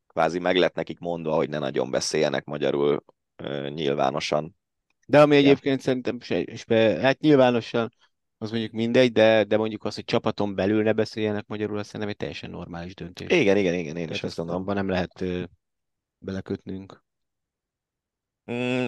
[0.07, 3.03] kvázi meg lett nekik mondva, hogy ne nagyon beszéljenek magyarul
[3.69, 4.55] nyilvánosan.
[5.05, 5.41] De ami ja.
[5.41, 7.93] egyébként szerintem, és be, hát nyilvánosan
[8.37, 12.09] az mondjuk mindegy, de, de mondjuk az, hogy csapaton belül ne beszéljenek magyarul, azt szerintem
[12.09, 13.39] egy teljesen normális döntés.
[13.39, 14.61] Igen, igen, igen, én is azt gondolom.
[14.61, 15.43] Abban nem lehet ö,
[16.17, 17.03] belekötnünk.
[18.51, 18.85] Mm.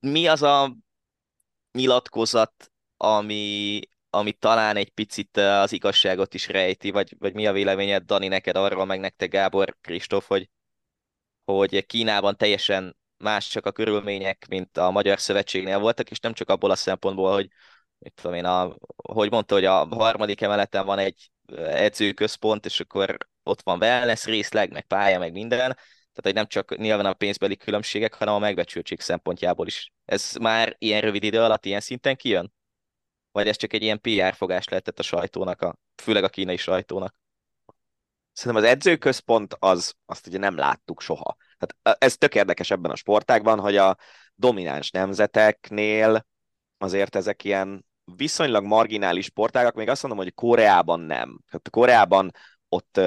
[0.00, 0.76] Mi az a
[1.72, 3.80] nyilatkozat, ami,
[4.10, 8.56] ami talán egy picit az igazságot is rejti, vagy, vagy mi a véleményed, Dani, neked
[8.56, 10.50] arról, meg nektek, Gábor, Kristóf, hogy,
[11.44, 16.48] hogy Kínában teljesen más csak a körülmények, mint a Magyar Szövetségnél voltak, és nem csak
[16.48, 17.48] abból a szempontból, hogy
[17.98, 23.16] mit tudom én, a, hogy mondta, hogy a harmadik emeleten van egy edzőközpont, és akkor
[23.42, 25.76] ott van wellness részleg, meg pálya, meg minden,
[26.14, 29.92] tehát hogy nem csak nyilván a pénzbeli különbségek, hanem a megbecsültség szempontjából is.
[30.04, 32.52] Ez már ilyen rövid idő alatt ilyen szinten kijön?
[33.32, 37.14] Vagy ez csak egy ilyen PR fogás lehetett a sajtónak, a, főleg a kínai sajtónak?
[38.32, 41.36] Szerintem az edzőközpont az, azt ugye nem láttuk soha.
[41.64, 43.96] Tehát ez tök érdekes ebben a sportágban, hogy a
[44.34, 46.26] domináns nemzeteknél
[46.78, 47.86] azért ezek ilyen
[48.16, 51.40] viszonylag marginális sportágak, még azt mondom, hogy Koreában nem.
[51.50, 52.30] Tehát Koreában
[52.68, 53.00] ott,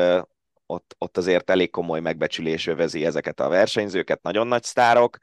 [0.65, 5.17] ott, ott azért elég komoly megbecsülés övezi ezeket a versenyzőket, nagyon nagy sztárok,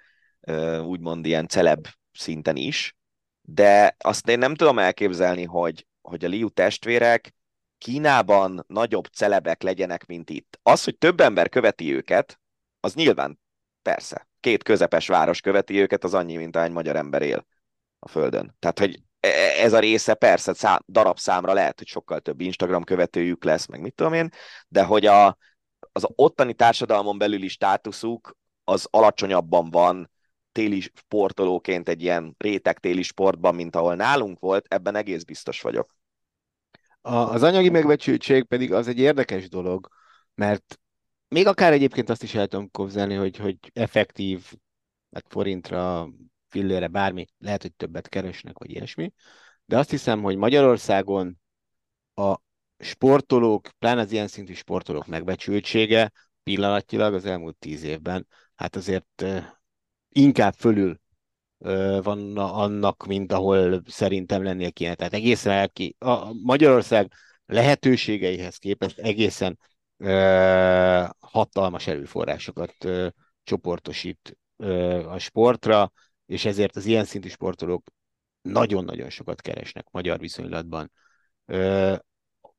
[0.82, 2.96] úgymond ilyen celeb szinten is,
[3.40, 7.34] de azt én nem tudom elképzelni, hogy, hogy a Liu testvérek
[7.78, 10.58] Kínában nagyobb celebek legyenek, mint itt.
[10.62, 12.40] Az, hogy több ember követi őket,
[12.84, 13.40] az nyilván
[13.82, 14.28] persze.
[14.40, 17.46] Két közepes város követi őket, az annyi, mint egy magyar ember él
[17.98, 18.56] a Földön.
[18.58, 22.84] Tehát, hogy e, e, ez a része persze szám, darabszámra lehet, hogy sokkal több Instagram
[22.84, 24.28] követőjük lesz, meg mit tudom én,
[24.68, 25.36] de hogy a,
[25.92, 30.10] az ottani társadalmon belüli státuszuk az alacsonyabban van
[30.52, 35.96] téli sportolóként egy ilyen réteg téli sportban, mint ahol nálunk volt, ebben egész biztos vagyok.
[37.00, 39.88] A, az anyagi megbecsültség pedig az egy érdekes dolog,
[40.34, 40.78] mert
[41.28, 44.52] még akár egyébként azt is el tudom képzelni, hogy, hogy effektív,
[45.10, 46.08] meg forintra,
[46.48, 49.12] fillére, bármi, lehet, hogy többet keresnek, vagy ilyesmi.
[49.64, 51.40] De azt hiszem, hogy Magyarországon
[52.14, 52.36] a
[52.78, 56.12] sportolók, pláne az ilyen szintű sportolók megbecsültsége
[56.42, 59.24] pillanatnyilag az elmúlt tíz évben, hát azért
[60.08, 61.00] inkább fölül
[62.02, 64.94] van annak, mint ahol szerintem lennie kéne.
[64.94, 67.12] Tehát egészen ki, a Magyarország
[67.46, 69.58] lehetőségeihez képest egészen
[71.18, 72.74] hatalmas erőforrásokat
[73.42, 74.38] csoportosít
[75.08, 75.92] a sportra,
[76.26, 77.86] és ezért az ilyen szintű sportolók
[78.42, 80.90] nagyon-nagyon sokat keresnek magyar viszonylatban.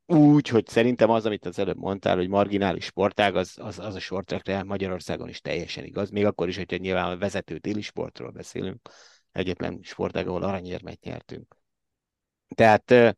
[0.05, 3.99] Úgy, hogy szerintem az, amit az előbb mondtál, hogy marginális sportág, az, az, az a
[3.99, 6.09] sportrekre Magyarországon is teljesen igaz.
[6.09, 8.89] Még akkor is, hogyha nyilván a vezető téli sportról beszélünk,
[9.31, 11.55] egyetlen sportág, ahol aranyérmet nyertünk.
[12.55, 13.17] Tehát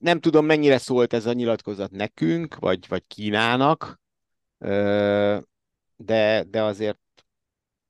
[0.00, 4.00] nem tudom, mennyire szólt ez a nyilatkozat nekünk, vagy, vagy Kínának,
[5.96, 6.98] de, de azért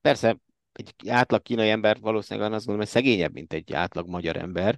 [0.01, 0.37] persze
[0.71, 4.75] egy átlag kínai ember valószínűleg azt gondolom, hogy szegényebb, mint egy átlag magyar ember,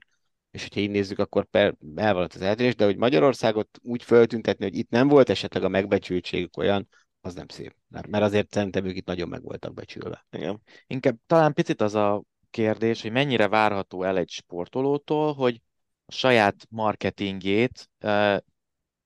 [0.52, 4.76] és hogyha így nézzük, akkor per, elvalott az eltérés, de hogy Magyarországot úgy föltüntetni, hogy
[4.76, 6.88] itt nem volt esetleg a megbecsültségük olyan,
[7.22, 7.76] az nem szép.
[7.88, 10.26] Mert azért szerintem ők itt nagyon meg voltak becsülve.
[10.32, 10.62] Igen.
[10.88, 15.62] Inkább talán picit az a kérdés, hogy mennyire várható el egy sportolótól, hogy
[16.08, 17.90] a saját marketingjét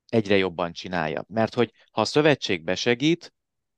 [0.07, 1.23] egyre jobban csinálja.
[1.27, 3.33] Mert hogy ha a szövetség besegít,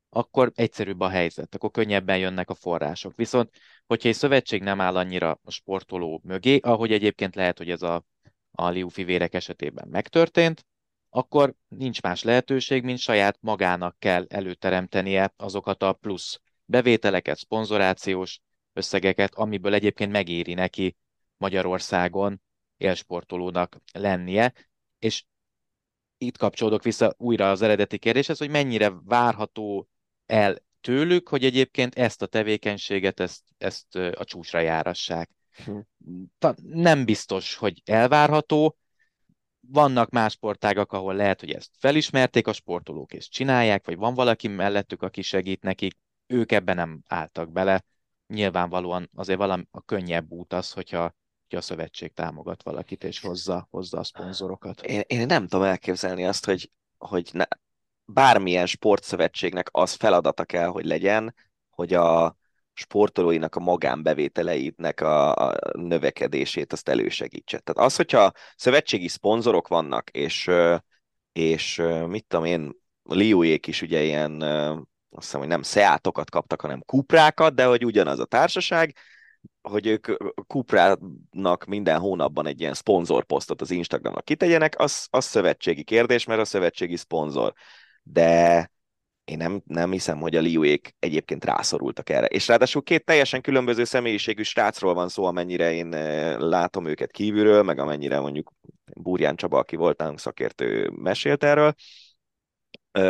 [0.09, 3.15] akkor egyszerűbb a helyzet, akkor könnyebben jönnek a források.
[3.15, 3.51] Viszont,
[3.85, 8.05] hogyha egy szövetség nem áll annyira a sportoló mögé, ahogy egyébként lehet, hogy ez a,
[8.51, 10.65] a Liu fivérek esetében megtörtént,
[11.09, 18.39] akkor nincs más lehetőség, mint saját magának kell előteremtenie azokat a plusz bevételeket, szponzorációs
[18.73, 20.95] összegeket, amiből egyébként megéri neki
[21.37, 22.41] Magyarországon
[22.83, 24.53] élsportolónak lennie,
[24.99, 25.23] és
[26.17, 29.87] itt kapcsolódok vissza újra az eredeti kérdéshez, hogy mennyire várható
[30.25, 35.29] el tőlük, hogy egyébként ezt a tevékenységet, ezt, ezt a csúcsra járassák.
[35.65, 35.79] Hm.
[36.63, 38.77] Nem biztos, hogy elvárható.
[39.67, 44.47] Vannak más sportágak, ahol lehet, hogy ezt felismerték a sportolók, és csinálják, vagy van valaki
[44.47, 45.97] mellettük, aki segít nekik.
[46.27, 47.83] Ők ebben nem álltak bele.
[48.27, 51.15] Nyilvánvalóan azért valami a könnyebb út az, hogyha
[51.55, 54.81] a szövetség támogat valakit, és hozza, hozza a szponzorokat.
[54.81, 57.45] Én, én nem tudom elképzelni azt, hogy, hogy ne,
[58.05, 61.35] bármilyen sportszövetségnek az feladata kell, hogy legyen,
[61.69, 62.37] hogy a
[62.73, 67.59] sportolóinak a magánbevételeinek a, a növekedését azt elősegítse.
[67.59, 70.51] Tehát az, hogyha szövetségi szponzorok vannak, és,
[71.31, 76.83] és mit tudom én, Lióék is ugye ilyen, azt hiszem, hogy nem szeátokat kaptak, hanem
[76.85, 78.95] kuprákat, de hogy ugyanaz a társaság,
[79.61, 80.07] hogy ők
[80.47, 86.45] Kuprának minden hónapban egy ilyen szponzorposztot az Instagramnak kitegyenek, az, az szövetségi kérdés, mert a
[86.45, 87.53] szövetségi szponzor.
[88.03, 88.71] De
[89.25, 92.25] én nem, nem hiszem, hogy a Liuék egyébként rászorultak erre.
[92.25, 95.89] És ráadásul két teljesen különböző személyiségű srácról van szó, amennyire én
[96.37, 98.51] látom őket kívülről, meg amennyire mondjuk
[98.95, 101.73] Burján Csaba, aki volt nálunk szakértő, mesélt erről.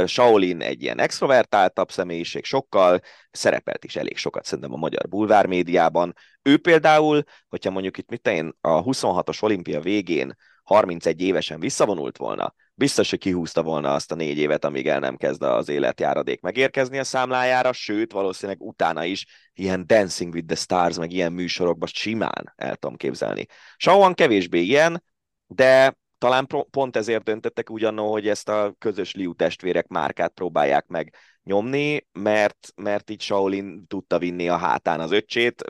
[0.05, 2.99] Shaolin egy ilyen extrovertáltabb személyiség, sokkal
[3.31, 6.15] szerepelt is elég sokat szerintem a magyar bulvár médiában.
[6.41, 12.53] Ő például, hogyha mondjuk itt mit én a 26-os olimpia végén 31 évesen visszavonult volna,
[12.75, 16.97] biztos, hogy kihúzta volna azt a négy évet, amíg el nem kezd az életjáradék megérkezni
[16.97, 22.53] a számlájára, sőt, valószínűleg utána is ilyen Dancing with the Stars, meg ilyen műsorokban simán
[22.55, 23.45] el tudom képzelni.
[23.77, 25.03] Shaolin kevésbé ilyen,
[25.47, 31.15] de talán pont ezért döntöttek ugyanó, hogy ezt a közös Liu testvérek márkát próbálják meg
[31.43, 35.63] nyomni, mert, mert így Shaolin tudta vinni a hátán az öccsét,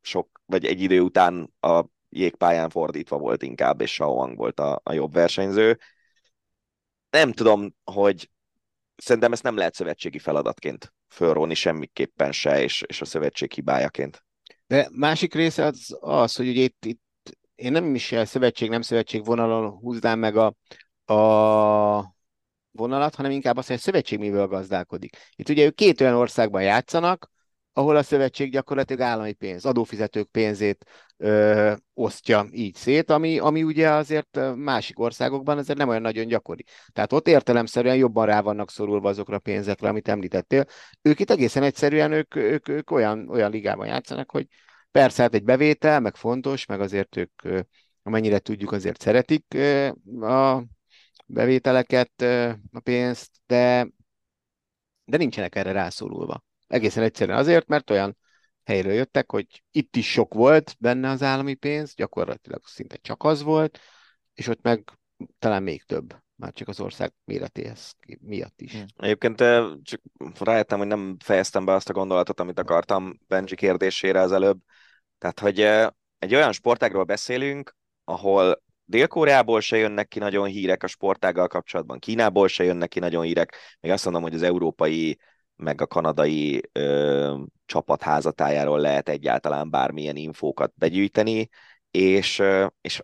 [0.00, 4.92] sok, vagy egy idő után a jégpályán fordítva volt inkább, és Shaoang volt a, a
[4.92, 5.78] jobb versenyző.
[7.10, 8.30] Nem tudom, hogy
[8.96, 14.24] szerintem ezt nem lehet szövetségi feladatként fölróni semmiképpen se, és, és a szövetség hibájaként.
[14.66, 17.02] De másik része az, az hogy ugye itt, itt
[17.54, 20.54] én nem is szövetség, nem szövetség vonalon húznám meg a,
[21.14, 22.14] a
[22.70, 25.16] vonalat, hanem inkább azt, hogy a szövetség mivel gazdálkodik.
[25.36, 27.32] Itt ugye ők két olyan országban játszanak,
[27.72, 30.84] ahol a szövetség gyakorlatilag állami pénz, adófizetők pénzét
[31.16, 36.64] ö, osztja így szét, ami, ami ugye azért másik országokban azért nem olyan nagyon gyakori.
[36.92, 40.64] Tehát ott értelemszerűen jobban rá vannak szorulva azokra a pénzekre, amit említettél.
[41.02, 44.46] Ők itt egészen egyszerűen ők, ők, ők olyan, olyan ligában játszanak, hogy
[44.94, 47.42] Persze, hát egy bevétel, meg fontos, meg azért ők,
[48.02, 49.54] amennyire tudjuk, azért szeretik
[50.20, 50.62] a
[51.26, 52.22] bevételeket,
[52.72, 53.88] a pénzt, de,
[55.04, 56.44] de nincsenek erre rászólulva.
[56.66, 58.16] Egészen egyszerűen azért, mert olyan
[58.64, 63.42] helyről jöttek, hogy itt is sok volt benne az állami pénz, gyakorlatilag szinte csak az
[63.42, 63.78] volt,
[64.34, 64.90] és ott meg
[65.38, 68.72] talán még több, már csak az ország méretéhez miatt is.
[68.72, 68.84] Hmm.
[68.96, 69.36] Egyébként
[69.82, 70.00] csak
[70.38, 74.58] rájöttem, hogy nem fejeztem be azt a gondolatot, amit akartam Benji kérdésére az előbb,
[75.24, 75.60] tehát, hogy
[76.18, 82.48] egy olyan sportágról beszélünk, ahol Dél-Koreából se jönnek ki nagyon hírek a sportággal kapcsolatban, Kínából
[82.48, 85.18] se jönnek ki nagyon hírek, még azt mondom, hogy az európai
[85.56, 88.02] meg a kanadai ö, csapat
[88.80, 91.48] lehet egyáltalán bármilyen infókat begyűjteni,
[91.90, 93.02] és, ö, és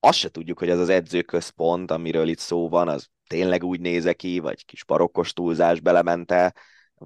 [0.00, 4.12] azt se tudjuk, hogy az az edzőközpont, amiről itt szó van, az tényleg úgy néz
[4.16, 6.54] ki, vagy kis barokkos túlzás belemente,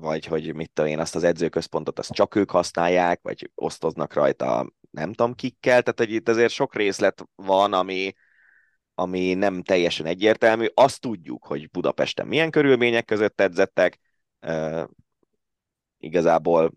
[0.00, 4.72] vagy hogy mit tudom én, azt az edzőközpontot azt csak ők használják, vagy osztoznak rajta
[4.90, 8.12] nem tudom kikkel, tehát hogy itt azért sok részlet van, ami,
[8.94, 10.66] ami nem teljesen egyértelmű.
[10.74, 13.98] Azt tudjuk, hogy Budapesten milyen körülmények között edzettek,
[14.40, 14.88] e,
[15.98, 16.72] igazából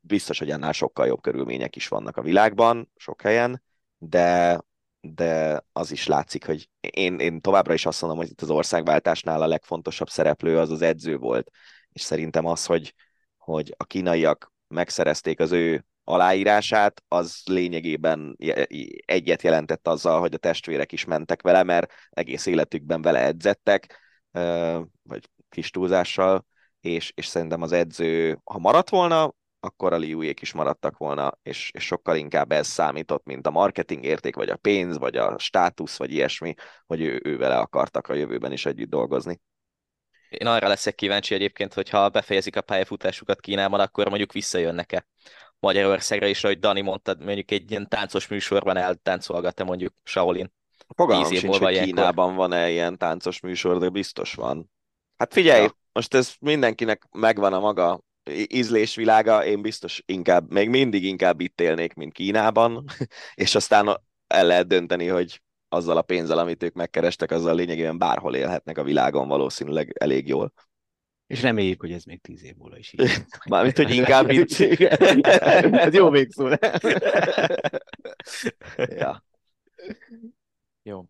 [0.00, 3.62] biztos, hogy annál sokkal jobb körülmények is vannak a világban, sok helyen,
[3.98, 4.60] de,
[5.00, 9.42] de az is látszik, hogy én, én továbbra is azt mondom, hogy itt az országváltásnál
[9.42, 11.50] a legfontosabb szereplő az az edző volt
[11.92, 12.94] és szerintem az, hogy,
[13.38, 18.36] hogy a kínaiak megszerezték az ő aláírását, az lényegében
[19.04, 23.98] egyet jelentett azzal, hogy a testvérek is mentek vele, mert egész életükben vele edzettek,
[25.02, 26.46] vagy kis túlzással,
[26.80, 31.70] és, és szerintem az edző, ha maradt volna, akkor a Liujék is maradtak volna, és,
[31.74, 35.98] és sokkal inkább ez számított, mint a marketing érték, vagy a pénz, vagy a státusz,
[35.98, 36.54] vagy ilyesmi,
[36.86, 39.40] hogy ő, ő vele akartak a jövőben is együtt dolgozni.
[40.30, 45.06] Én arra leszek kíváncsi egyébként, hogy ha befejezik a pályafutásukat Kínában, akkor mondjuk visszajönnek-e
[45.58, 50.52] Magyarországra is, ahogy Dani mondta, mondjuk egy ilyen táncos műsorban eltáncolgat-e mondjuk Shaolin.
[50.96, 54.70] Fogalmam sincs, hogy Kínában van-e ilyen táncos műsor, de biztos van.
[55.16, 55.76] Hát figyelj, ja.
[55.92, 58.00] most ez mindenkinek megvan a maga
[58.48, 62.84] ízlésvilága, én biztos inkább, még mindig inkább itt élnék, mint Kínában,
[63.34, 65.40] és aztán el lehet dönteni, hogy
[65.72, 70.52] azzal a pénzzel, amit ők megkerestek, azzal lényegében bárhol élhetnek a világon valószínűleg elég jól.
[71.26, 73.10] És reméljük, hogy ez még tíz év múlva is így.
[73.50, 74.50] Mármint, hogy inkább itt.
[75.72, 76.48] ez jó végszó.
[78.76, 79.24] ja.
[80.82, 81.04] Jó.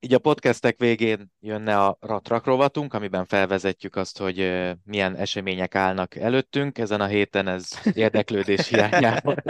[0.00, 4.36] Így a podcastek végén jönne a Ratrak rovatunk, amiben felvezetjük azt, hogy
[4.84, 6.78] milyen események állnak előttünk.
[6.78, 9.42] Ezen a héten ez érdeklődés hiányában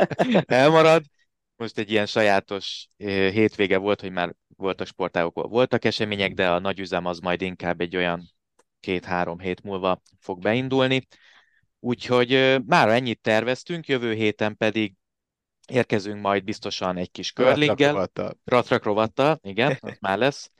[0.46, 1.02] elmarad.
[1.56, 6.78] Most egy ilyen sajátos hétvége volt, hogy már voltak sportágok, voltak események, de a nagy
[6.78, 8.32] üzem az majd inkább egy olyan
[8.80, 11.06] két-három hét múlva fog beindulni.
[11.80, 14.94] Úgyhogy már ennyit terveztünk, jövő héten pedig
[15.68, 18.10] érkezünk majd biztosan egy kis curlinggel.
[18.44, 20.50] Ratrak rovattal, igen, az már lesz.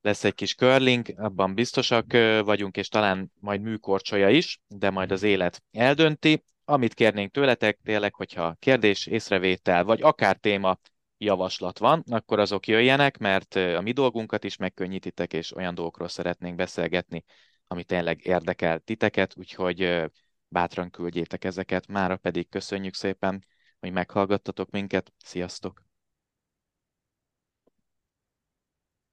[0.00, 2.12] Lesz egy kis curling, abban biztosak
[2.44, 6.44] vagyunk, és talán majd műkorcsolya is, de majd az élet eldönti.
[6.70, 10.78] Amit kérnénk tőletek, tényleg, hogyha kérdés, észrevétel, vagy akár téma
[11.18, 16.56] javaslat van, akkor azok jöjjenek, mert a mi dolgunkat is megkönnyítitek, és olyan dolgokról szeretnénk
[16.56, 17.24] beszélgetni,
[17.66, 20.04] ami tényleg érdekel titeket, úgyhogy
[20.48, 23.44] bátran küldjétek ezeket, mára pedig köszönjük szépen,
[23.80, 25.89] hogy meghallgattatok minket, sziasztok!